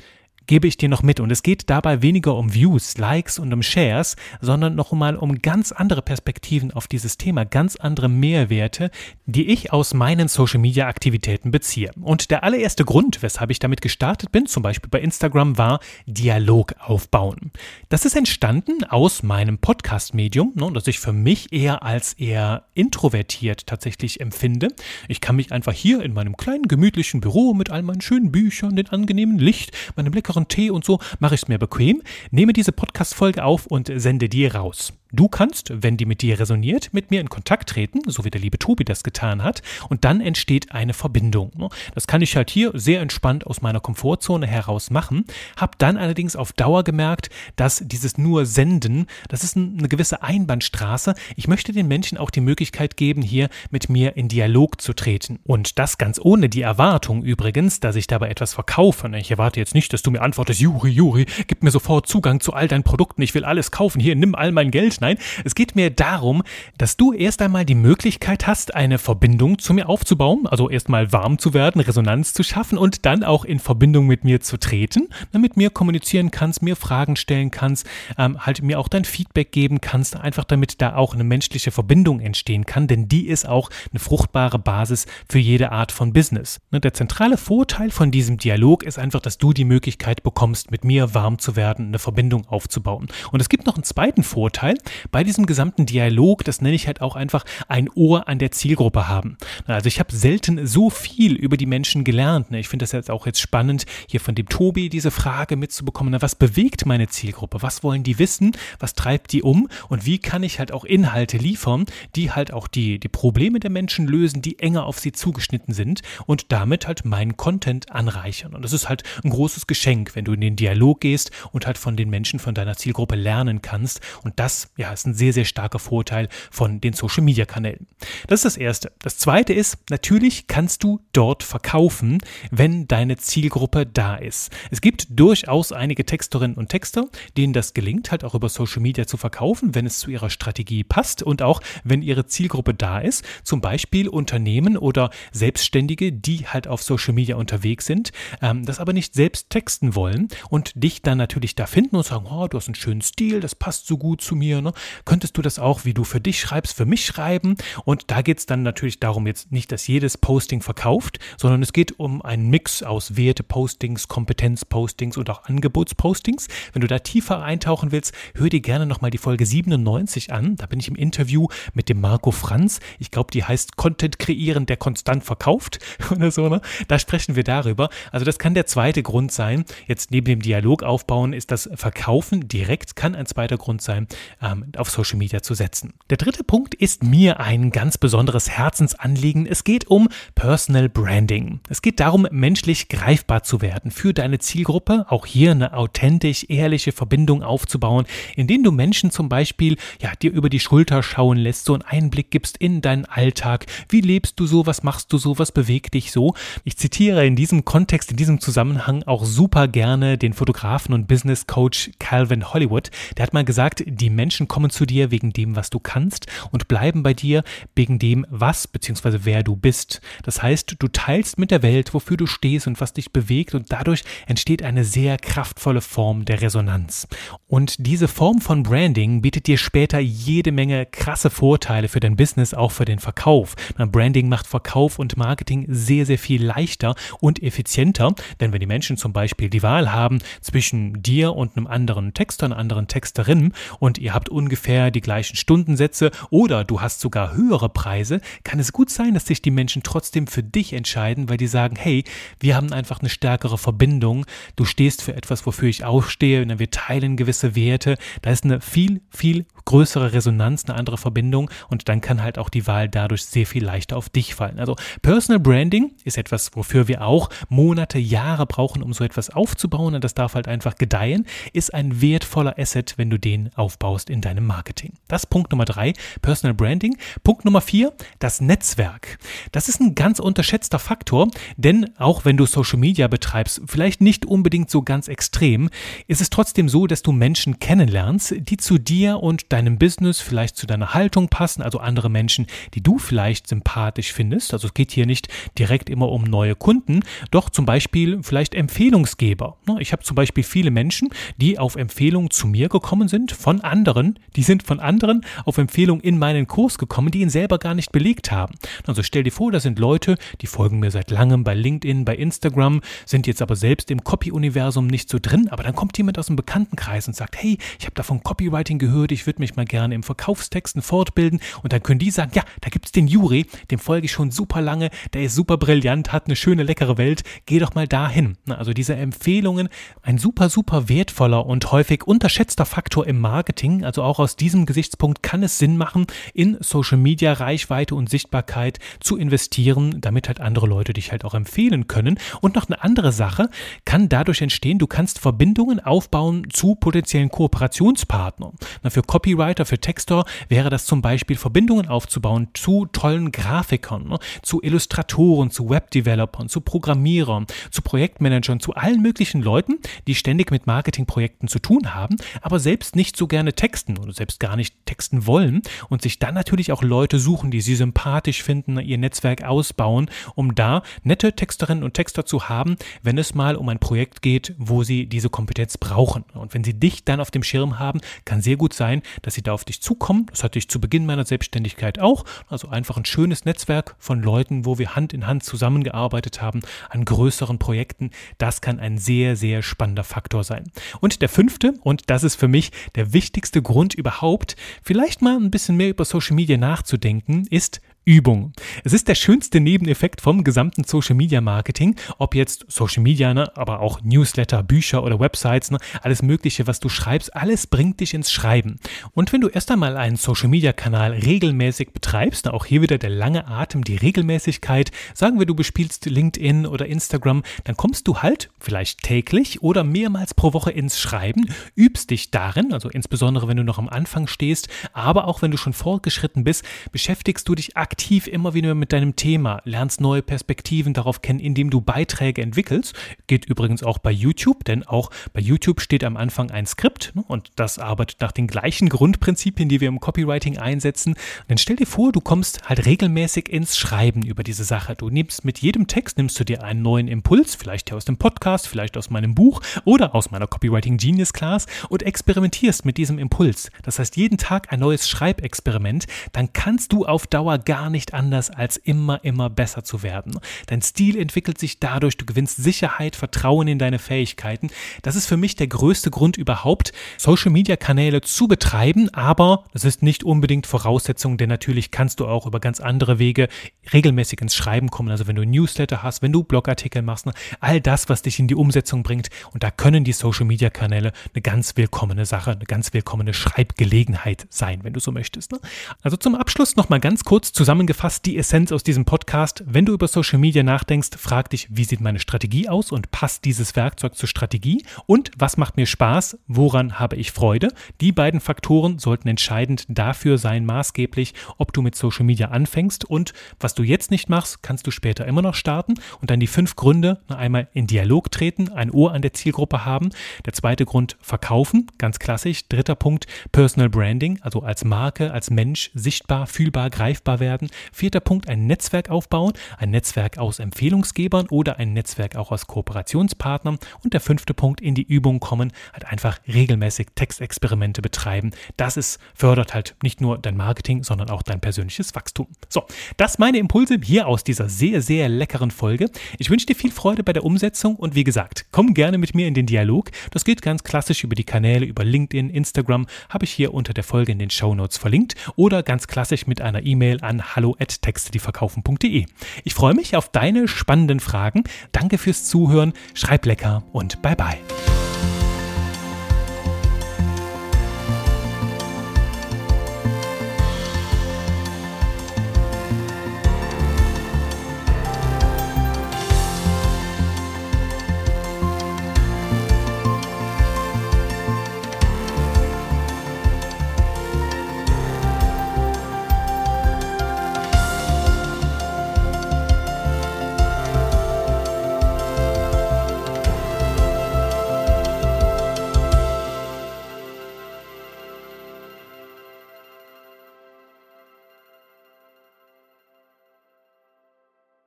gebe 0.46 0.66
ich 0.66 0.76
dir 0.76 0.88
noch 0.88 1.02
mit. 1.02 1.20
Und 1.20 1.30
es 1.30 1.42
geht 1.42 1.70
dabei 1.70 2.02
weniger 2.02 2.36
um 2.36 2.52
Views, 2.54 2.98
Likes 2.98 3.38
und 3.38 3.52
um 3.52 3.62
Shares, 3.62 4.16
sondern 4.40 4.74
noch 4.74 4.92
einmal 4.92 5.16
um 5.16 5.40
ganz 5.40 5.72
andere 5.72 6.02
Perspektiven 6.02 6.72
auf 6.72 6.86
dieses 6.86 7.16
Thema, 7.16 7.44
ganz 7.44 7.76
andere 7.76 8.08
Mehrwerte, 8.08 8.90
die 9.26 9.50
ich 9.50 9.72
aus 9.72 9.94
meinen 9.94 10.28
Social 10.28 10.60
Media 10.60 10.86
Aktivitäten 10.86 11.50
beziehe. 11.50 11.90
Und 12.00 12.30
der 12.30 12.44
allererste 12.44 12.84
Grund, 12.84 13.22
weshalb 13.22 13.50
ich 13.50 13.58
damit 13.58 13.80
gestartet 13.80 14.32
bin, 14.32 14.46
zum 14.46 14.62
Beispiel 14.62 14.90
bei 14.90 15.00
Instagram, 15.00 15.58
war 15.58 15.80
Dialog 16.06 16.74
aufbauen. 16.78 17.52
Das 17.88 18.04
ist 18.04 18.16
entstanden 18.16 18.84
aus 18.84 19.22
meinem 19.22 19.58
Podcast-Medium, 19.58 20.52
ne, 20.54 20.70
das 20.72 20.86
ich 20.86 20.98
für 20.98 21.12
mich 21.12 21.52
eher 21.52 21.82
als 21.82 22.14
eher 22.14 22.64
introvertiert 22.74 23.66
tatsächlich 23.66 24.20
empfinde. 24.20 24.68
Ich 25.08 25.20
kann 25.20 25.36
mich 25.36 25.52
einfach 25.52 25.72
hier 25.72 26.02
in 26.02 26.12
meinem 26.12 26.36
kleinen 26.36 26.68
gemütlichen 26.68 27.20
Büro 27.20 27.54
mit 27.54 27.70
all 27.70 27.82
meinen 27.82 28.00
schönen 28.00 28.32
Büchern, 28.32 28.76
dem 28.76 28.86
angenehmen 28.90 29.38
Licht, 29.38 29.72
meinem 29.96 30.12
leckeren 30.12 30.33
leckeren 30.34 30.48
Tee 30.48 30.70
und 30.70 30.84
so, 30.84 30.98
mache 31.18 31.34
ich 31.34 31.42
es 31.42 31.48
mir 31.48 31.58
bequem, 31.58 32.02
nehme 32.30 32.52
diese 32.52 32.72
Podcast-Folge 32.72 33.44
auf 33.44 33.66
und 33.66 33.90
sende 33.94 34.28
die 34.28 34.46
raus. 34.46 34.92
Du 35.14 35.28
kannst, 35.28 35.70
wenn 35.72 35.96
die 35.96 36.06
mit 36.06 36.22
dir 36.22 36.40
resoniert, 36.40 36.92
mit 36.92 37.12
mir 37.12 37.20
in 37.20 37.28
Kontakt 37.28 37.68
treten, 37.68 38.00
so 38.06 38.24
wie 38.24 38.30
der 38.30 38.40
liebe 38.40 38.58
Tobi 38.58 38.84
das 38.84 39.04
getan 39.04 39.44
hat, 39.44 39.62
und 39.88 40.04
dann 40.04 40.20
entsteht 40.20 40.72
eine 40.72 40.92
Verbindung. 40.92 41.52
Ne? 41.56 41.68
Das 41.94 42.08
kann 42.08 42.20
ich 42.20 42.34
halt 42.34 42.50
hier 42.50 42.72
sehr 42.74 43.00
entspannt 43.00 43.46
aus 43.46 43.62
meiner 43.62 43.78
Komfortzone 43.78 44.48
heraus 44.48 44.90
machen, 44.90 45.24
Hab 45.56 45.78
dann 45.78 45.98
allerdings 45.98 46.34
auf 46.34 46.52
Dauer 46.52 46.82
gemerkt, 46.82 47.30
dass 47.54 47.80
dieses 47.84 48.18
nur 48.18 48.44
Senden, 48.44 49.06
das 49.28 49.44
ist 49.44 49.56
eine 49.56 49.88
gewisse 49.88 50.24
Einbahnstraße. 50.24 51.14
Ich 51.36 51.46
möchte 51.46 51.72
den 51.72 51.86
Menschen 51.86 52.18
auch 52.18 52.30
die 52.30 52.40
Möglichkeit 52.40 52.96
geben, 52.96 53.22
hier 53.22 53.50
mit 53.70 53.88
mir 53.88 54.16
in 54.16 54.26
Dialog 54.26 54.80
zu 54.80 54.94
treten. 54.94 55.38
Und 55.44 55.78
das 55.78 55.96
ganz 55.96 56.18
ohne 56.20 56.48
die 56.48 56.62
Erwartung 56.62 57.22
übrigens, 57.22 57.78
dass 57.78 57.94
ich 57.94 58.08
dabei 58.08 58.30
etwas 58.30 58.54
verkaufe. 58.54 59.08
Ich 59.16 59.30
erwarte 59.30 59.60
jetzt 59.60 59.74
nicht, 59.74 59.92
dass 59.92 60.02
du 60.02 60.10
mir 60.10 60.22
antwortest, 60.22 60.60
Juri, 60.60 60.90
Juri, 60.90 61.26
gib 61.46 61.62
mir 61.62 61.70
sofort 61.70 62.08
Zugang 62.08 62.40
zu 62.40 62.52
all 62.52 62.66
deinen 62.66 62.82
Produkten, 62.82 63.22
ich 63.22 63.34
will 63.34 63.44
alles 63.44 63.70
kaufen, 63.70 64.00
hier, 64.00 64.16
nimm 64.16 64.34
all 64.34 64.50
mein 64.50 64.72
Geld. 64.72 65.03
Nein, 65.04 65.18
es 65.44 65.54
geht 65.54 65.76
mir 65.76 65.90
darum, 65.90 66.42
dass 66.78 66.96
du 66.96 67.12
erst 67.12 67.42
einmal 67.42 67.66
die 67.66 67.74
Möglichkeit 67.74 68.46
hast, 68.46 68.74
eine 68.74 68.96
Verbindung 68.96 69.58
zu 69.58 69.74
mir 69.74 69.90
aufzubauen, 69.90 70.46
also 70.46 70.70
erstmal 70.70 71.12
warm 71.12 71.38
zu 71.38 71.52
werden, 71.52 71.82
Resonanz 71.82 72.32
zu 72.32 72.42
schaffen 72.42 72.78
und 72.78 73.04
dann 73.04 73.22
auch 73.22 73.44
in 73.44 73.58
Verbindung 73.58 74.06
mit 74.06 74.24
mir 74.24 74.40
zu 74.40 74.56
treten, 74.56 75.10
mit 75.32 75.58
mir 75.58 75.68
kommunizieren 75.68 76.30
kannst, 76.30 76.62
mir 76.62 76.74
Fragen 76.74 77.16
stellen 77.16 77.50
kannst, 77.50 77.86
ähm, 78.16 78.46
halt 78.46 78.62
mir 78.62 78.80
auch 78.80 78.88
dein 78.88 79.04
Feedback 79.04 79.52
geben 79.52 79.82
kannst, 79.82 80.16
einfach 80.16 80.44
damit 80.44 80.80
da 80.80 80.96
auch 80.96 81.12
eine 81.12 81.24
menschliche 81.24 81.70
Verbindung 81.70 82.20
entstehen 82.20 82.64
kann, 82.64 82.86
denn 82.86 83.06
die 83.06 83.26
ist 83.26 83.46
auch 83.46 83.68
eine 83.92 84.00
fruchtbare 84.00 84.58
Basis 84.58 85.04
für 85.28 85.38
jede 85.38 85.70
Art 85.70 85.92
von 85.92 86.14
Business. 86.14 86.62
Ne, 86.70 86.80
der 86.80 86.94
zentrale 86.94 87.36
Vorteil 87.36 87.90
von 87.90 88.10
diesem 88.10 88.38
Dialog 88.38 88.82
ist 88.82 88.98
einfach, 88.98 89.20
dass 89.20 89.36
du 89.36 89.52
die 89.52 89.66
Möglichkeit 89.66 90.22
bekommst, 90.22 90.70
mit 90.70 90.82
mir 90.82 91.12
warm 91.12 91.38
zu 91.38 91.56
werden, 91.56 91.88
eine 91.88 91.98
Verbindung 91.98 92.48
aufzubauen. 92.48 93.08
Und 93.32 93.40
es 93.40 93.50
gibt 93.50 93.66
noch 93.66 93.74
einen 93.74 93.84
zweiten 93.84 94.22
Vorteil, 94.22 94.78
bei 95.10 95.24
diesem 95.24 95.46
gesamten 95.46 95.86
Dialog, 95.86 96.44
das 96.44 96.60
nenne 96.60 96.74
ich 96.74 96.86
halt 96.86 97.00
auch 97.00 97.16
einfach 97.16 97.44
ein 97.68 97.88
Ohr 97.94 98.28
an 98.28 98.38
der 98.38 98.50
Zielgruppe 98.50 99.08
haben. 99.08 99.36
Also 99.66 99.86
ich 99.86 100.00
habe 100.00 100.14
selten 100.14 100.66
so 100.66 100.90
viel 100.90 101.34
über 101.34 101.56
die 101.56 101.66
Menschen 101.66 102.04
gelernt. 102.04 102.50
Ne? 102.50 102.60
Ich 102.60 102.68
finde 102.68 102.84
das 102.84 102.92
jetzt 102.92 103.10
auch 103.10 103.26
jetzt 103.26 103.40
spannend, 103.40 103.86
hier 104.08 104.20
von 104.20 104.34
dem 104.34 104.48
Tobi 104.48 104.88
diese 104.88 105.10
Frage 105.10 105.56
mitzubekommen. 105.56 106.20
Was 106.20 106.34
bewegt 106.34 106.86
meine 106.86 107.08
Zielgruppe? 107.08 107.62
Was 107.62 107.82
wollen 107.82 108.02
die 108.02 108.18
wissen? 108.18 108.52
Was 108.78 108.94
treibt 108.94 109.32
die 109.32 109.42
um? 109.42 109.68
Und 109.88 110.06
wie 110.06 110.18
kann 110.18 110.42
ich 110.42 110.58
halt 110.58 110.72
auch 110.72 110.84
Inhalte 110.84 111.38
liefern, 111.38 111.86
die 112.16 112.30
halt 112.30 112.52
auch 112.52 112.68
die, 112.68 112.98
die 112.98 113.08
Probleme 113.08 113.60
der 113.60 113.70
Menschen 113.70 114.06
lösen, 114.06 114.42
die 114.42 114.58
enger 114.58 114.86
auf 114.86 114.98
sie 114.98 115.12
zugeschnitten 115.12 115.74
sind 115.74 116.02
und 116.26 116.52
damit 116.52 116.86
halt 116.86 117.04
meinen 117.04 117.36
Content 117.36 117.90
anreichern. 117.92 118.54
Und 118.54 118.62
das 118.62 118.72
ist 118.72 118.88
halt 118.88 119.02
ein 119.24 119.30
großes 119.30 119.66
Geschenk, 119.66 120.14
wenn 120.14 120.24
du 120.24 120.32
in 120.32 120.40
den 120.40 120.56
Dialog 120.56 121.00
gehst 121.00 121.30
und 121.52 121.66
halt 121.66 121.78
von 121.78 121.96
den 121.96 122.10
Menschen 122.10 122.38
von 122.38 122.54
deiner 122.54 122.76
Zielgruppe 122.76 123.14
lernen 123.14 123.62
kannst. 123.62 124.00
Und 124.22 124.34
das, 124.36 124.70
ja, 124.76 124.92
ist 124.92 125.06
ein 125.06 125.14
sehr, 125.14 125.32
sehr 125.32 125.44
starker 125.44 125.78
Vorteil 125.78 126.28
von 126.50 126.80
den 126.80 126.94
Social 126.94 127.22
Media 127.22 127.44
Kanälen. 127.44 127.86
Das 128.26 128.40
ist 128.40 128.44
das 128.44 128.56
Erste. 128.56 128.92
Das 129.00 129.18
Zweite 129.18 129.52
ist, 129.52 129.78
natürlich 129.90 130.46
kannst 130.46 130.82
du 130.82 131.00
dort 131.12 131.42
verkaufen, 131.42 132.18
wenn 132.50 132.88
deine 132.88 133.16
Zielgruppe 133.16 133.86
da 133.86 134.16
ist. 134.16 134.50
Es 134.70 134.80
gibt 134.80 135.06
durchaus 135.10 135.72
einige 135.72 136.04
Texterinnen 136.04 136.56
und 136.56 136.70
Texter, 136.70 137.08
denen 137.36 137.52
das 137.52 137.74
gelingt, 137.74 138.10
halt 138.10 138.24
auch 138.24 138.34
über 138.34 138.48
Social 138.48 138.82
Media 138.82 139.06
zu 139.06 139.16
verkaufen, 139.16 139.74
wenn 139.74 139.86
es 139.86 140.00
zu 140.00 140.10
ihrer 140.10 140.30
Strategie 140.30 140.82
passt 140.82 141.22
und 141.22 141.42
auch 141.42 141.60
wenn 141.84 142.02
ihre 142.02 142.26
Zielgruppe 142.26 142.74
da 142.74 142.98
ist. 142.98 143.24
Zum 143.44 143.60
Beispiel 143.60 144.08
Unternehmen 144.08 144.76
oder 144.76 145.10
Selbstständige, 145.32 146.12
die 146.12 146.46
halt 146.48 146.66
auf 146.66 146.82
Social 146.82 147.14
Media 147.14 147.36
unterwegs 147.36 147.86
sind, 147.86 148.10
ähm, 148.42 148.64
das 148.64 148.80
aber 148.80 148.92
nicht 148.92 149.14
selbst 149.14 149.50
texten 149.50 149.94
wollen 149.94 150.28
und 150.50 150.72
dich 150.74 151.02
dann 151.02 151.18
natürlich 151.18 151.54
da 151.54 151.66
finden 151.66 151.96
und 151.96 152.04
sagen, 152.04 152.26
oh, 152.28 152.48
du 152.48 152.56
hast 152.56 152.66
einen 152.66 152.74
schönen 152.74 153.02
Stil, 153.02 153.40
das 153.40 153.54
passt 153.54 153.86
so 153.86 153.98
gut 153.98 154.20
zu 154.20 154.34
mir, 154.34 154.63
ne? 154.64 154.72
könntest 155.04 155.36
du 155.36 155.42
das 155.42 155.58
auch, 155.58 155.84
wie 155.84 155.94
du 155.94 156.04
für 156.04 156.20
dich 156.20 156.40
schreibst, 156.40 156.76
für 156.76 156.86
mich 156.86 157.06
schreiben. 157.06 157.56
Und 157.84 158.10
da 158.10 158.22
geht 158.22 158.38
es 158.38 158.46
dann 158.46 158.62
natürlich 158.62 159.00
darum, 159.00 159.26
jetzt 159.26 159.52
nicht, 159.52 159.70
dass 159.70 159.86
jedes 159.86 160.18
Posting 160.18 160.60
verkauft, 160.60 161.18
sondern 161.36 161.62
es 161.62 161.72
geht 161.72 161.98
um 161.98 162.22
einen 162.22 162.50
Mix 162.50 162.82
aus 162.82 163.16
Werte-Postings, 163.16 164.08
Kompetenz-Postings 164.08 165.16
und 165.16 165.30
auch 165.30 165.44
Angebotspostings. 165.44 166.48
Wenn 166.72 166.80
du 166.80 166.88
da 166.88 166.98
tiefer 166.98 167.42
eintauchen 167.42 167.92
willst, 167.92 168.12
hör 168.34 168.48
dir 168.48 168.60
gerne 168.60 168.86
nochmal 168.86 169.10
die 169.10 169.18
Folge 169.18 169.46
97 169.46 170.32
an. 170.32 170.56
Da 170.56 170.66
bin 170.66 170.80
ich 170.80 170.88
im 170.88 170.96
Interview 170.96 171.48
mit 171.72 171.88
dem 171.88 172.00
Marco 172.00 172.30
Franz. 172.30 172.80
Ich 172.98 173.10
glaube, 173.10 173.30
die 173.32 173.44
heißt 173.44 173.76
Content 173.76 174.18
kreieren, 174.18 174.66
der 174.66 174.76
konstant 174.76 175.24
verkauft 175.24 175.78
oder 176.10 176.30
so. 176.30 176.48
Ne? 176.48 176.60
Da 176.88 176.98
sprechen 176.98 177.36
wir 177.36 177.44
darüber. 177.44 177.88
Also 178.10 178.24
das 178.24 178.38
kann 178.38 178.54
der 178.54 178.66
zweite 178.66 179.02
Grund 179.02 179.32
sein. 179.32 179.64
Jetzt 179.86 180.10
neben 180.10 180.26
dem 180.26 180.40
Dialog 180.40 180.82
aufbauen 180.82 181.32
ist 181.32 181.50
das 181.50 181.68
Verkaufen 181.74 182.48
direkt, 182.48 182.96
kann 182.96 183.14
ein 183.14 183.26
zweiter 183.26 183.56
Grund 183.56 183.82
sein, 183.82 184.06
ähm, 184.42 184.53
auf 184.76 184.90
Social 184.90 185.18
Media 185.18 185.42
zu 185.42 185.54
setzen. 185.54 185.94
Der 186.10 186.16
dritte 186.16 186.44
Punkt 186.44 186.74
ist 186.74 187.02
mir 187.02 187.40
ein 187.40 187.70
ganz 187.70 187.98
besonderes 187.98 188.50
Herzensanliegen. 188.50 189.46
Es 189.46 189.64
geht 189.64 189.88
um 189.88 190.08
Personal 190.34 190.88
Branding. 190.88 191.60
Es 191.68 191.82
geht 191.82 192.00
darum, 192.00 192.26
menschlich 192.30 192.88
greifbar 192.88 193.42
zu 193.42 193.62
werden 193.62 193.90
für 193.90 194.12
deine 194.12 194.38
Zielgruppe, 194.38 195.06
auch 195.08 195.26
hier 195.26 195.52
eine 195.52 195.74
authentisch 195.74 196.46
ehrliche 196.48 196.92
Verbindung 196.92 197.42
aufzubauen, 197.42 198.06
indem 198.36 198.62
du 198.62 198.72
Menschen 198.72 199.10
zum 199.10 199.28
Beispiel 199.28 199.76
ja, 200.00 200.12
dir 200.20 200.32
über 200.32 200.48
die 200.48 200.60
Schulter 200.60 201.02
schauen 201.02 201.38
lässt, 201.38 201.64
so 201.64 201.74
einen 201.74 201.82
Einblick 201.82 202.30
gibst 202.30 202.56
in 202.56 202.80
deinen 202.80 203.04
Alltag. 203.04 203.66
Wie 203.88 204.00
lebst 204.00 204.38
du 204.40 204.46
so? 204.46 204.66
Was 204.66 204.82
machst 204.82 205.12
du 205.12 205.18
so? 205.18 205.38
Was 205.38 205.52
bewegt 205.52 205.94
dich 205.94 206.12
so? 206.12 206.34
Ich 206.64 206.76
zitiere 206.76 207.26
in 207.26 207.36
diesem 207.36 207.64
Kontext, 207.64 208.10
in 208.10 208.16
diesem 208.16 208.40
Zusammenhang 208.40 209.02
auch 209.04 209.24
super 209.24 209.68
gerne 209.68 210.18
den 210.18 210.32
Fotografen 210.32 210.94
und 210.94 211.08
Business 211.08 211.46
Coach 211.46 211.90
Calvin 211.98 212.52
Hollywood. 212.52 212.90
Der 213.16 213.24
hat 213.24 213.32
mal 213.32 213.44
gesagt, 213.44 213.82
die 213.86 214.10
Menschen 214.10 214.43
kommen 214.48 214.70
zu 214.70 214.86
dir 214.86 215.10
wegen 215.10 215.32
dem, 215.32 215.56
was 215.56 215.70
du 215.70 215.78
kannst 215.78 216.26
und 216.50 216.68
bleiben 216.68 217.02
bei 217.02 217.14
dir 217.14 217.44
wegen 217.74 217.98
dem, 217.98 218.26
was 218.30 218.66
bzw. 218.66 219.20
wer 219.22 219.42
du 219.42 219.56
bist. 219.56 220.00
Das 220.22 220.42
heißt, 220.42 220.76
du 220.78 220.88
teilst 220.88 221.38
mit 221.38 221.50
der 221.50 221.62
Welt, 221.62 221.94
wofür 221.94 222.16
du 222.16 222.26
stehst 222.26 222.66
und 222.66 222.80
was 222.80 222.92
dich 222.92 223.12
bewegt 223.12 223.54
und 223.54 223.72
dadurch 223.72 224.04
entsteht 224.26 224.62
eine 224.62 224.84
sehr 224.84 225.16
kraftvolle 225.18 225.80
Form 225.80 226.24
der 226.24 226.40
Resonanz. 226.40 227.08
Und 227.46 227.76
diese 227.78 228.08
Form 228.08 228.40
von 228.40 228.62
Branding 228.62 229.22
bietet 229.22 229.46
dir 229.46 229.58
später 229.58 229.98
jede 229.98 230.52
Menge 230.52 230.86
krasse 230.86 231.30
Vorteile 231.30 231.88
für 231.88 232.00
dein 232.00 232.16
Business, 232.16 232.54
auch 232.54 232.72
für 232.72 232.84
den 232.84 232.98
Verkauf. 232.98 233.54
Branding 233.76 234.28
macht 234.28 234.46
Verkauf 234.46 234.98
und 234.98 235.16
Marketing 235.16 235.66
sehr, 235.68 236.06
sehr 236.06 236.18
viel 236.18 236.44
leichter 236.44 236.94
und 237.20 237.42
effizienter, 237.42 238.14
denn 238.40 238.52
wenn 238.52 238.60
die 238.60 238.66
Menschen 238.66 238.96
zum 238.96 239.12
Beispiel 239.12 239.48
die 239.48 239.62
Wahl 239.62 239.92
haben 239.92 240.18
zwischen 240.40 241.02
dir 241.02 241.34
und 241.34 241.56
einem 241.56 241.66
anderen 241.66 242.14
Texter, 242.14 242.46
einer 242.46 242.56
anderen 242.56 242.88
Texterin 242.88 243.52
und 243.78 243.98
ihr 243.98 244.14
habt 244.14 244.28
ungefähr 244.34 244.90
die 244.90 245.00
gleichen 245.00 245.36
Stundensätze 245.36 246.10
oder 246.30 246.64
du 246.64 246.80
hast 246.80 247.00
sogar 247.00 247.34
höhere 247.34 247.68
Preise, 247.68 248.20
kann 248.42 248.58
es 248.58 248.72
gut 248.72 248.90
sein, 248.90 249.14
dass 249.14 249.26
sich 249.26 249.40
die 249.40 249.50
Menschen 249.50 249.82
trotzdem 249.82 250.26
für 250.26 250.42
dich 250.42 250.72
entscheiden, 250.72 251.28
weil 251.28 251.36
die 251.36 251.46
sagen, 251.46 251.76
hey, 251.76 252.04
wir 252.40 252.56
haben 252.56 252.72
einfach 252.72 253.00
eine 253.00 253.08
stärkere 253.08 253.56
Verbindung, 253.56 254.26
du 254.56 254.64
stehst 254.64 255.02
für 255.02 255.14
etwas, 255.14 255.46
wofür 255.46 255.68
ich 255.68 255.84
aufstehe, 255.84 256.44
wir 256.58 256.70
teilen 256.70 257.16
gewisse 257.16 257.54
Werte, 257.54 257.96
da 258.22 258.30
ist 258.30 258.44
eine 258.44 258.60
viel, 258.60 259.00
viel 259.10 259.46
größere 259.64 260.12
Resonanz, 260.12 260.64
eine 260.64 260.76
andere 260.76 260.98
Verbindung 260.98 261.50
und 261.68 261.88
dann 261.88 262.00
kann 262.00 262.22
halt 262.22 262.38
auch 262.38 262.48
die 262.48 262.66
Wahl 262.66 262.88
dadurch 262.88 263.24
sehr 263.24 263.46
viel 263.46 263.64
leichter 263.64 263.96
auf 263.96 264.08
dich 264.08 264.34
fallen. 264.34 264.58
Also 264.58 264.76
Personal 265.02 265.40
Branding 265.40 265.92
ist 266.04 266.18
etwas, 266.18 266.50
wofür 266.54 266.88
wir 266.88 267.02
auch 267.02 267.30
Monate, 267.48 267.98
Jahre 267.98 268.46
brauchen, 268.46 268.82
um 268.82 268.92
so 268.92 269.04
etwas 269.04 269.30
aufzubauen 269.30 269.94
und 269.94 270.04
das 270.04 270.14
darf 270.14 270.34
halt 270.34 270.48
einfach 270.48 270.76
gedeihen, 270.76 271.26
ist 271.52 271.72
ein 271.72 272.00
wertvoller 272.00 272.58
Asset, 272.58 272.94
wenn 272.96 273.10
du 273.10 273.18
den 273.18 273.50
aufbaust 273.54 274.10
in 274.10 274.20
deinem 274.20 274.46
Marketing. 274.46 274.92
Das 275.08 275.24
ist 275.24 275.30
Punkt 275.30 275.50
Nummer 275.50 275.64
drei, 275.64 275.94
Personal 276.22 276.54
Branding. 276.54 276.96
Punkt 277.22 277.44
Nummer 277.44 277.60
vier, 277.60 277.92
das 278.18 278.40
Netzwerk. 278.40 279.18
Das 279.52 279.68
ist 279.68 279.80
ein 279.80 279.94
ganz 279.94 280.18
unterschätzter 280.18 280.78
Faktor, 280.78 281.30
denn 281.56 281.90
auch 281.98 282.24
wenn 282.24 282.36
du 282.36 282.46
Social 282.46 282.78
Media 282.78 283.08
betreibst, 283.08 283.62
vielleicht 283.66 284.00
nicht 284.00 284.26
unbedingt 284.26 284.70
so 284.70 284.82
ganz 284.82 285.08
extrem, 285.08 285.70
ist 286.06 286.20
es 286.20 286.30
trotzdem 286.30 286.68
so, 286.68 286.86
dass 286.86 287.02
du 287.02 287.12
Menschen 287.12 287.58
kennenlernst, 287.58 288.34
die 288.38 288.56
zu 288.56 288.78
dir 288.78 289.22
und 289.22 289.52
deinem 289.54 289.78
Business, 289.78 290.20
vielleicht 290.20 290.56
zu 290.56 290.66
deiner 290.66 290.94
Haltung 290.94 291.28
passen, 291.28 291.62
also 291.62 291.78
andere 291.78 292.10
Menschen, 292.10 292.48
die 292.74 292.82
du 292.82 292.98
vielleicht 292.98 293.46
sympathisch 293.46 294.12
findest. 294.12 294.52
Also 294.52 294.66
es 294.66 294.74
geht 294.74 294.90
hier 294.90 295.06
nicht 295.06 295.28
direkt 295.56 295.88
immer 295.88 296.10
um 296.10 296.24
neue 296.24 296.56
Kunden, 296.56 297.04
doch 297.30 297.48
zum 297.50 297.64
Beispiel 297.64 298.18
vielleicht 298.22 298.56
Empfehlungsgeber. 298.56 299.56
Ne, 299.68 299.76
ich 299.78 299.92
habe 299.92 300.02
zum 300.02 300.16
Beispiel 300.16 300.42
viele 300.42 300.72
Menschen, 300.72 301.10
die 301.36 301.56
auf 301.56 301.76
Empfehlung 301.76 302.30
zu 302.30 302.48
mir 302.48 302.68
gekommen 302.68 303.06
sind 303.06 303.30
von 303.30 303.60
anderen, 303.60 304.18
die 304.34 304.42
sind 304.42 304.64
von 304.64 304.80
anderen 304.80 305.24
auf 305.44 305.56
Empfehlung 305.56 306.00
in 306.00 306.18
meinen 306.18 306.48
Kurs 306.48 306.76
gekommen, 306.76 307.12
die 307.12 307.20
ihn 307.20 307.30
selber 307.30 307.58
gar 307.58 307.76
nicht 307.76 307.92
belegt 307.92 308.32
haben. 308.32 308.56
Also 308.88 309.04
stell 309.04 309.22
dir 309.22 309.30
vor, 309.30 309.52
das 309.52 309.62
sind 309.62 309.78
Leute, 309.78 310.16
die 310.40 310.48
folgen 310.48 310.80
mir 310.80 310.90
seit 310.90 311.12
langem 311.12 311.44
bei 311.44 311.54
LinkedIn, 311.54 312.04
bei 312.04 312.16
Instagram, 312.16 312.80
sind 313.06 313.28
jetzt 313.28 313.40
aber 313.40 313.54
selbst 313.54 313.92
im 313.92 314.02
Copy-Universum 314.02 314.88
nicht 314.88 315.08
so 315.08 315.18
drin, 315.22 315.46
aber 315.50 315.62
dann 315.62 315.76
kommt 315.76 315.96
jemand 315.96 316.18
aus 316.18 316.26
dem 316.26 316.34
Bekanntenkreis 316.34 317.06
und 317.06 317.14
sagt, 317.14 317.36
hey, 317.40 317.58
ich 317.78 317.84
habe 317.84 317.94
davon 317.94 318.24
Copywriting 318.24 318.80
gehört, 318.80 319.12
ich 319.12 319.26
würde 319.26 319.43
mich 319.44 319.56
mal 319.56 319.64
gerne 319.64 319.94
im 319.94 320.02
Verkaufstexten 320.02 320.82
fortbilden 320.82 321.40
und 321.62 321.72
dann 321.72 321.82
können 321.82 321.98
die 321.98 322.10
sagen, 322.10 322.32
ja, 322.34 322.42
da 322.60 322.70
gibt 322.70 322.86
es 322.86 322.92
den 322.92 323.06
Juri, 323.06 323.46
dem 323.70 323.78
folge 323.78 324.06
ich 324.06 324.12
schon 324.12 324.30
super 324.30 324.60
lange, 324.60 324.90
der 325.12 325.22
ist 325.22 325.34
super 325.34 325.56
brillant, 325.56 326.12
hat 326.12 326.26
eine 326.26 326.36
schöne, 326.36 326.62
leckere 326.62 326.98
Welt, 326.98 327.22
geh 327.46 327.58
doch 327.58 327.74
mal 327.74 327.86
dahin. 327.86 328.36
Also 328.48 328.72
diese 328.72 328.94
Empfehlungen, 328.96 329.68
ein 330.02 330.18
super, 330.18 330.48
super 330.48 330.88
wertvoller 330.88 331.46
und 331.46 331.70
häufig 331.72 332.04
unterschätzter 332.04 332.64
Faktor 332.64 333.06
im 333.06 333.20
Marketing, 333.20 333.84
also 333.84 334.02
auch 334.02 334.18
aus 334.18 334.36
diesem 334.36 334.66
Gesichtspunkt 334.66 335.22
kann 335.22 335.42
es 335.42 335.58
Sinn 335.58 335.76
machen, 335.76 336.06
in 336.32 336.56
Social 336.60 336.98
Media 336.98 337.32
Reichweite 337.32 337.94
und 337.94 338.08
Sichtbarkeit 338.08 338.78
zu 339.00 339.16
investieren, 339.16 340.00
damit 340.00 340.28
halt 340.28 340.40
andere 340.40 340.66
Leute 340.66 340.92
dich 340.92 341.12
halt 341.12 341.24
auch 341.24 341.34
empfehlen 341.34 341.86
können. 341.88 342.18
Und 342.40 342.54
noch 342.54 342.68
eine 342.68 342.82
andere 342.82 343.12
Sache 343.12 343.48
kann 343.84 344.08
dadurch 344.08 344.40
entstehen, 344.40 344.78
du 344.78 344.86
kannst 344.86 345.18
Verbindungen 345.18 345.80
aufbauen 345.80 346.48
zu 346.50 346.74
potenziellen 346.74 347.30
Kooperationspartnern. 347.30 348.52
Na, 348.82 348.90
für 348.90 349.02
Copywriter, 349.34 349.64
für 349.64 349.78
Texter 349.78 350.24
wäre 350.48 350.70
das 350.70 350.86
zum 350.86 351.02
Beispiel 351.02 351.36
Verbindungen 351.36 351.88
aufzubauen 351.88 352.48
zu 352.54 352.86
tollen 352.86 353.32
Grafikern, 353.32 354.08
ne, 354.08 354.18
zu 354.42 354.62
Illustratoren, 354.62 355.50
zu 355.50 355.70
Webdevelopern, 355.70 356.48
zu 356.48 356.60
Programmierern, 356.60 357.46
zu 357.70 357.82
Projektmanagern, 357.82 358.60
zu 358.60 358.74
allen 358.74 359.02
möglichen 359.02 359.42
Leuten, 359.42 359.78
die 360.06 360.14
ständig 360.14 360.52
mit 360.52 360.66
Marketingprojekten 360.66 361.48
zu 361.48 361.58
tun 361.58 361.94
haben, 361.94 362.16
aber 362.42 362.60
selbst 362.60 362.94
nicht 362.94 363.16
so 363.16 363.26
gerne 363.26 363.54
texten 363.54 363.98
oder 363.98 364.12
selbst 364.12 364.38
gar 364.38 364.54
nicht 364.56 364.74
texten 364.86 365.26
wollen 365.26 365.62
und 365.88 366.02
sich 366.02 366.20
dann 366.20 366.34
natürlich 366.34 366.70
auch 366.70 366.82
Leute 366.82 367.18
suchen, 367.18 367.50
die 367.50 367.60
sie 367.60 367.74
sympathisch 367.74 368.42
finden, 368.42 368.78
ihr 368.78 368.98
Netzwerk 368.98 369.42
ausbauen, 369.42 370.10
um 370.36 370.54
da 370.54 370.82
nette 371.02 371.34
Texterinnen 371.34 371.82
und 371.82 371.94
Texter 371.94 372.24
zu 372.24 372.48
haben, 372.48 372.76
wenn 373.02 373.18
es 373.18 373.34
mal 373.34 373.56
um 373.56 373.68
ein 373.68 373.80
Projekt 373.80 374.22
geht, 374.22 374.54
wo 374.58 374.84
sie 374.84 375.06
diese 375.06 375.28
Kompetenz 375.28 375.76
brauchen. 375.76 376.24
Und 376.34 376.54
wenn 376.54 376.62
sie 376.62 376.74
dich 376.74 377.04
dann 377.04 377.20
auf 377.20 377.32
dem 377.32 377.42
Schirm 377.42 377.78
haben, 377.80 378.00
kann 378.24 378.40
sehr 378.40 378.56
gut 378.56 378.74
sein, 378.74 379.02
dass 379.24 379.34
sie 379.34 379.42
da 379.42 379.52
auf 379.52 379.64
dich 379.64 379.80
zukommen. 379.80 380.26
Das 380.26 380.44
hatte 380.44 380.58
ich 380.58 380.68
zu 380.68 380.80
Beginn 380.80 381.06
meiner 381.06 381.24
Selbstständigkeit 381.24 381.98
auch. 381.98 382.24
Also 382.48 382.68
einfach 382.68 382.96
ein 382.96 383.04
schönes 383.04 383.44
Netzwerk 383.44 383.96
von 383.98 384.22
Leuten, 384.22 384.64
wo 384.64 384.78
wir 384.78 384.94
Hand 384.94 385.12
in 385.12 385.26
Hand 385.26 385.44
zusammengearbeitet 385.44 386.42
haben 386.42 386.60
an 386.90 387.04
größeren 387.04 387.58
Projekten. 387.58 388.10
Das 388.38 388.60
kann 388.60 388.78
ein 388.78 388.98
sehr, 388.98 389.36
sehr 389.36 389.62
spannender 389.62 390.04
Faktor 390.04 390.44
sein. 390.44 390.70
Und 391.00 391.22
der 391.22 391.28
fünfte, 391.28 391.74
und 391.82 392.10
das 392.10 392.22
ist 392.22 392.36
für 392.36 392.48
mich 392.48 392.70
der 392.94 393.12
wichtigste 393.12 393.62
Grund 393.62 393.94
überhaupt, 393.94 394.56
vielleicht 394.82 395.22
mal 395.22 395.36
ein 395.36 395.50
bisschen 395.50 395.76
mehr 395.76 395.88
über 395.88 396.04
Social 396.04 396.36
Media 396.36 396.56
nachzudenken, 396.56 397.46
ist 397.50 397.80
Übung. 398.04 398.52
Es 398.84 398.92
ist 398.92 399.08
der 399.08 399.14
schönste 399.14 399.60
Nebeneffekt 399.60 400.20
vom 400.20 400.44
gesamten 400.44 400.84
Social 400.84 401.14
Media 401.14 401.40
Marketing, 401.40 401.96
ob 402.18 402.34
jetzt 402.34 402.66
Social 402.68 403.02
Media, 403.02 403.32
ne, 403.32 403.56
aber 403.56 403.80
auch 403.80 404.02
Newsletter, 404.02 404.62
Bücher 404.62 405.02
oder 405.02 405.18
Websites, 405.20 405.70
ne, 405.70 405.78
alles 406.02 406.22
Mögliche, 406.22 406.66
was 406.66 406.80
du 406.80 406.90
schreibst, 406.90 407.34
alles 407.34 407.66
bringt 407.66 408.00
dich 408.00 408.12
ins 408.12 408.30
Schreiben. 408.30 408.76
Und 409.12 409.32
wenn 409.32 409.40
du 409.40 409.48
erst 409.48 409.70
einmal 409.70 409.96
einen 409.96 410.16
Social 410.16 410.48
Media 410.48 410.74
Kanal 410.74 411.12
regelmäßig 411.12 411.92
betreibst, 411.92 412.44
ne, 412.44 412.52
auch 412.52 412.66
hier 412.66 412.82
wieder 412.82 412.98
der 412.98 413.08
lange 413.08 413.48
Atem, 413.48 413.84
die 413.84 413.96
Regelmäßigkeit, 413.96 414.90
sagen 415.14 415.38
wir, 415.38 415.46
du 415.46 415.54
bespielst 415.54 416.04
LinkedIn 416.04 416.66
oder 416.66 416.84
Instagram, 416.84 417.42
dann 417.64 417.76
kommst 417.76 418.06
du 418.06 418.18
halt 418.18 418.50
vielleicht 418.60 419.02
täglich 419.02 419.62
oder 419.62 419.82
mehrmals 419.82 420.34
pro 420.34 420.52
Woche 420.52 420.72
ins 420.72 421.00
Schreiben, 421.00 421.46
übst 421.74 422.10
dich 422.10 422.30
darin, 422.30 422.74
also 422.74 422.90
insbesondere 422.90 423.48
wenn 423.48 423.56
du 423.56 423.64
noch 423.64 423.78
am 423.78 423.88
Anfang 423.88 424.26
stehst, 424.26 424.68
aber 424.92 425.26
auch 425.26 425.40
wenn 425.40 425.50
du 425.50 425.56
schon 425.56 425.72
fortgeschritten 425.72 426.44
bist, 426.44 426.64
beschäftigst 426.92 427.48
du 427.48 427.54
dich 427.54 427.78
aktiv 427.78 427.93
aktiv 427.94 428.26
immer 428.26 428.54
wieder 428.54 428.74
mit 428.74 428.92
deinem 428.92 429.14
Thema, 429.14 429.62
lernst 429.64 430.00
neue 430.00 430.20
Perspektiven 430.20 430.94
darauf 430.94 431.22
kennen, 431.22 431.38
indem 431.38 431.70
du 431.70 431.80
Beiträge 431.80 432.42
entwickelst. 432.42 432.92
Geht 433.28 433.44
übrigens 433.44 433.84
auch 433.84 433.98
bei 433.98 434.10
YouTube, 434.10 434.64
denn 434.64 434.82
auch 434.82 435.10
bei 435.32 435.40
YouTube 435.40 435.80
steht 435.80 436.02
am 436.02 436.16
Anfang 436.16 436.50
ein 436.50 436.66
Skript 436.66 437.12
ne, 437.14 437.22
und 437.28 437.52
das 437.54 437.78
arbeitet 437.78 438.20
nach 438.20 438.32
den 438.32 438.48
gleichen 438.48 438.88
Grundprinzipien, 438.88 439.68
die 439.68 439.80
wir 439.80 439.86
im 439.86 440.00
Copywriting 440.00 440.58
einsetzen. 440.58 441.14
dann 441.46 441.56
stell 441.56 441.76
dir 441.76 441.86
vor, 441.86 442.10
du 442.10 442.20
kommst 442.20 442.68
halt 442.68 442.84
regelmäßig 442.84 443.48
ins 443.48 443.78
Schreiben 443.78 444.22
über 444.22 444.42
diese 444.42 444.64
Sache. 444.64 444.96
Du 444.96 445.08
nimmst 445.08 445.44
mit 445.44 445.60
jedem 445.60 445.86
Text 445.86 446.18
nimmst 446.18 446.40
du 446.40 446.42
dir 446.42 446.64
einen 446.64 446.82
neuen 446.82 447.06
Impuls, 447.06 447.54
vielleicht 447.54 447.92
aus 447.92 448.04
dem 448.04 448.16
Podcast, 448.16 448.66
vielleicht 448.66 448.96
aus 448.96 449.08
meinem 449.08 449.36
Buch 449.36 449.60
oder 449.84 450.16
aus 450.16 450.32
meiner 450.32 450.48
Copywriting 450.48 450.96
Genius 450.96 451.32
Class 451.32 451.66
und 451.90 452.02
experimentierst 452.02 452.84
mit 452.84 452.96
diesem 452.96 453.20
Impuls. 453.20 453.70
Das 453.84 454.00
heißt, 454.00 454.16
jeden 454.16 454.36
Tag 454.36 454.72
ein 454.72 454.80
neues 454.80 455.08
Schreibexperiment, 455.08 456.06
dann 456.32 456.52
kannst 456.52 456.92
du 456.92 457.06
auf 457.06 457.28
Dauer 457.28 457.58
gar 457.58 457.83
gar 457.84 457.90
nicht 457.90 458.14
anders, 458.14 458.48
als 458.48 458.78
immer, 458.78 459.22
immer 459.24 459.50
besser 459.50 459.84
zu 459.84 460.02
werden. 460.02 460.38
Dein 460.68 460.80
Stil 460.80 461.18
entwickelt 461.18 461.58
sich 461.58 461.80
dadurch, 461.80 462.16
du 462.16 462.24
gewinnst 462.24 462.56
Sicherheit, 462.56 463.14
Vertrauen 463.14 463.68
in 463.68 463.78
deine 463.78 463.98
Fähigkeiten. 463.98 464.70
Das 465.02 465.16
ist 465.16 465.26
für 465.26 465.36
mich 465.36 465.54
der 465.54 465.66
größte 465.66 466.10
Grund 466.10 466.38
überhaupt, 466.38 466.92
Social-Media-Kanäle 467.18 468.22
zu 468.22 468.48
betreiben, 468.48 469.10
aber 469.12 469.64
das 469.74 469.84
ist 469.84 470.02
nicht 470.02 470.24
unbedingt 470.24 470.66
Voraussetzung, 470.66 471.36
denn 471.36 471.50
natürlich 471.50 471.90
kannst 471.90 472.20
du 472.20 472.26
auch 472.26 472.46
über 472.46 472.58
ganz 472.58 472.80
andere 472.80 473.18
Wege 473.18 473.48
regelmäßig 473.92 474.40
ins 474.40 474.54
Schreiben 474.54 474.88
kommen. 474.88 475.10
Also 475.10 475.26
wenn 475.26 475.36
du 475.36 475.44
Newsletter 475.44 476.02
hast, 476.02 476.22
wenn 476.22 476.32
du 476.32 476.42
Blogartikel 476.42 477.02
machst, 477.02 477.26
ne, 477.26 477.34
all 477.60 477.82
das, 477.82 478.08
was 478.08 478.22
dich 478.22 478.38
in 478.38 478.48
die 478.48 478.54
Umsetzung 478.54 479.02
bringt. 479.02 479.28
Und 479.52 479.62
da 479.62 479.70
können 479.70 480.04
die 480.04 480.12
Social-Media-Kanäle 480.12 481.12
eine 481.34 481.42
ganz 481.42 481.76
willkommene 481.76 482.24
Sache, 482.24 482.52
eine 482.52 482.64
ganz 482.64 482.94
willkommene 482.94 483.34
Schreibgelegenheit 483.34 484.46
sein, 484.48 484.84
wenn 484.84 484.94
du 484.94 485.00
so 485.00 485.12
möchtest. 485.12 485.52
Ne? 485.52 485.60
Also 486.00 486.16
zum 486.16 486.34
Abschluss 486.34 486.76
nochmal 486.76 487.00
ganz 487.00 487.24
kurz 487.24 487.52
zusammen 487.52 487.73
Zusammengefasst 487.74 488.24
die 488.24 488.38
Essenz 488.38 488.70
aus 488.70 488.84
diesem 488.84 489.04
Podcast. 489.04 489.64
Wenn 489.66 489.84
du 489.84 489.94
über 489.94 490.06
Social 490.06 490.38
Media 490.38 490.62
nachdenkst, 490.62 491.08
frag 491.18 491.50
dich, 491.50 491.66
wie 491.72 491.82
sieht 491.82 492.00
meine 492.00 492.20
Strategie 492.20 492.68
aus 492.68 492.92
und 492.92 493.10
passt 493.10 493.44
dieses 493.44 493.74
Werkzeug 493.74 494.14
zur 494.14 494.28
Strategie? 494.28 494.84
Und 495.06 495.32
was 495.36 495.56
macht 495.56 495.76
mir 495.76 495.86
Spaß? 495.86 496.38
Woran 496.46 497.00
habe 497.00 497.16
ich 497.16 497.32
Freude? 497.32 497.72
Die 498.00 498.12
beiden 498.12 498.38
Faktoren 498.38 499.00
sollten 499.00 499.26
entscheidend 499.26 499.86
dafür 499.88 500.38
sein, 500.38 500.64
maßgeblich, 500.66 501.34
ob 501.58 501.72
du 501.72 501.82
mit 501.82 501.96
Social 501.96 502.24
Media 502.24 502.50
anfängst 502.50 503.06
und 503.06 503.32
was 503.58 503.74
du 503.74 503.82
jetzt 503.82 504.12
nicht 504.12 504.28
machst, 504.28 504.62
kannst 504.62 504.86
du 504.86 504.92
später 504.92 505.26
immer 505.26 505.42
noch 505.42 505.56
starten. 505.56 505.94
Und 506.20 506.30
dann 506.30 506.38
die 506.38 506.46
fünf 506.46 506.76
Gründe, 506.76 507.22
einmal 507.26 507.66
in 507.72 507.88
Dialog 507.88 508.30
treten, 508.30 508.68
ein 508.68 508.92
Ohr 508.92 509.10
an 509.10 509.22
der 509.22 509.32
Zielgruppe 509.32 509.84
haben. 509.84 510.10
Der 510.46 510.52
zweite 510.52 510.84
Grund, 510.84 511.16
verkaufen, 511.20 511.88
ganz 511.98 512.20
klassisch. 512.20 512.68
Dritter 512.68 512.94
Punkt, 512.94 513.26
Personal 513.50 513.90
Branding, 513.90 514.38
also 514.42 514.62
als 514.62 514.84
Marke, 514.84 515.32
als 515.32 515.50
Mensch 515.50 515.90
sichtbar, 515.92 516.46
fühlbar, 516.46 516.88
greifbar 516.88 517.40
werden 517.40 517.63
werden. 517.64 517.70
Vierter 517.92 518.20
Punkt, 518.20 518.48
ein 518.48 518.66
Netzwerk 518.66 519.10
aufbauen, 519.10 519.52
ein 519.78 519.90
Netzwerk 519.90 520.38
aus 520.38 520.58
Empfehlungsgebern 520.58 521.48
oder 521.48 521.78
ein 521.78 521.92
Netzwerk 521.92 522.36
auch 522.36 522.52
aus 522.52 522.66
Kooperationspartnern. 522.66 523.78
Und 524.02 524.12
der 524.12 524.20
fünfte 524.20 524.54
Punkt, 524.54 524.80
in 524.80 524.94
die 524.94 525.02
Übung 525.02 525.40
kommen, 525.40 525.72
halt 525.92 526.06
einfach 526.06 526.38
regelmäßig 526.46 527.08
Textexperimente 527.14 528.02
betreiben. 528.02 528.52
Das 528.76 528.96
ist, 528.96 529.18
fördert 529.34 529.74
halt 529.74 529.96
nicht 530.02 530.20
nur 530.20 530.38
dein 530.38 530.56
Marketing, 530.56 531.02
sondern 531.04 531.30
auch 531.30 531.42
dein 531.42 531.60
persönliches 531.60 532.14
Wachstum. 532.14 532.48
So, 532.68 532.84
das 533.16 533.38
meine 533.38 533.58
Impulse 533.58 533.98
hier 534.02 534.26
aus 534.26 534.44
dieser 534.44 534.68
sehr, 534.68 535.00
sehr 535.00 535.28
leckeren 535.28 535.70
Folge. 535.70 536.10
Ich 536.38 536.50
wünsche 536.50 536.66
dir 536.66 536.76
viel 536.76 536.90
Freude 536.90 537.22
bei 537.22 537.32
der 537.32 537.44
Umsetzung 537.44 537.96
und 537.96 538.14
wie 538.14 538.24
gesagt, 538.24 538.66
komm 538.72 538.94
gerne 538.94 539.18
mit 539.18 539.34
mir 539.34 539.46
in 539.46 539.54
den 539.54 539.66
Dialog. 539.66 540.10
Das 540.30 540.44
geht 540.44 540.62
ganz 540.62 540.84
klassisch 540.84 541.24
über 541.24 541.34
die 541.34 541.44
Kanäle, 541.44 541.86
über 541.86 542.04
LinkedIn, 542.04 542.50
Instagram, 542.50 543.06
habe 543.28 543.44
ich 543.44 543.52
hier 543.52 543.72
unter 543.72 543.94
der 543.94 544.04
Folge 544.04 544.32
in 544.32 544.38
den 544.38 544.50
Show 544.50 544.74
Notes 544.74 544.98
verlinkt 544.98 545.34
oder 545.56 545.82
ganz 545.82 546.06
klassisch 546.06 546.46
mit 546.46 546.60
einer 546.60 546.84
E-Mail 546.84 547.18
an 547.22 547.53
hallo 547.54 547.76
at 547.78 548.02
textedieverkaufen.de. 548.02 549.26
Ich 549.64 549.74
freue 549.74 549.94
mich 549.94 550.16
auf 550.16 550.28
deine 550.28 550.68
spannenden 550.68 551.20
Fragen. 551.20 551.64
Danke 551.92 552.18
fürs 552.18 552.44
Zuhören, 552.44 552.92
schreib 553.14 553.46
lecker 553.46 553.84
und 553.92 554.22
bye 554.22 554.36
bye. 554.36 554.58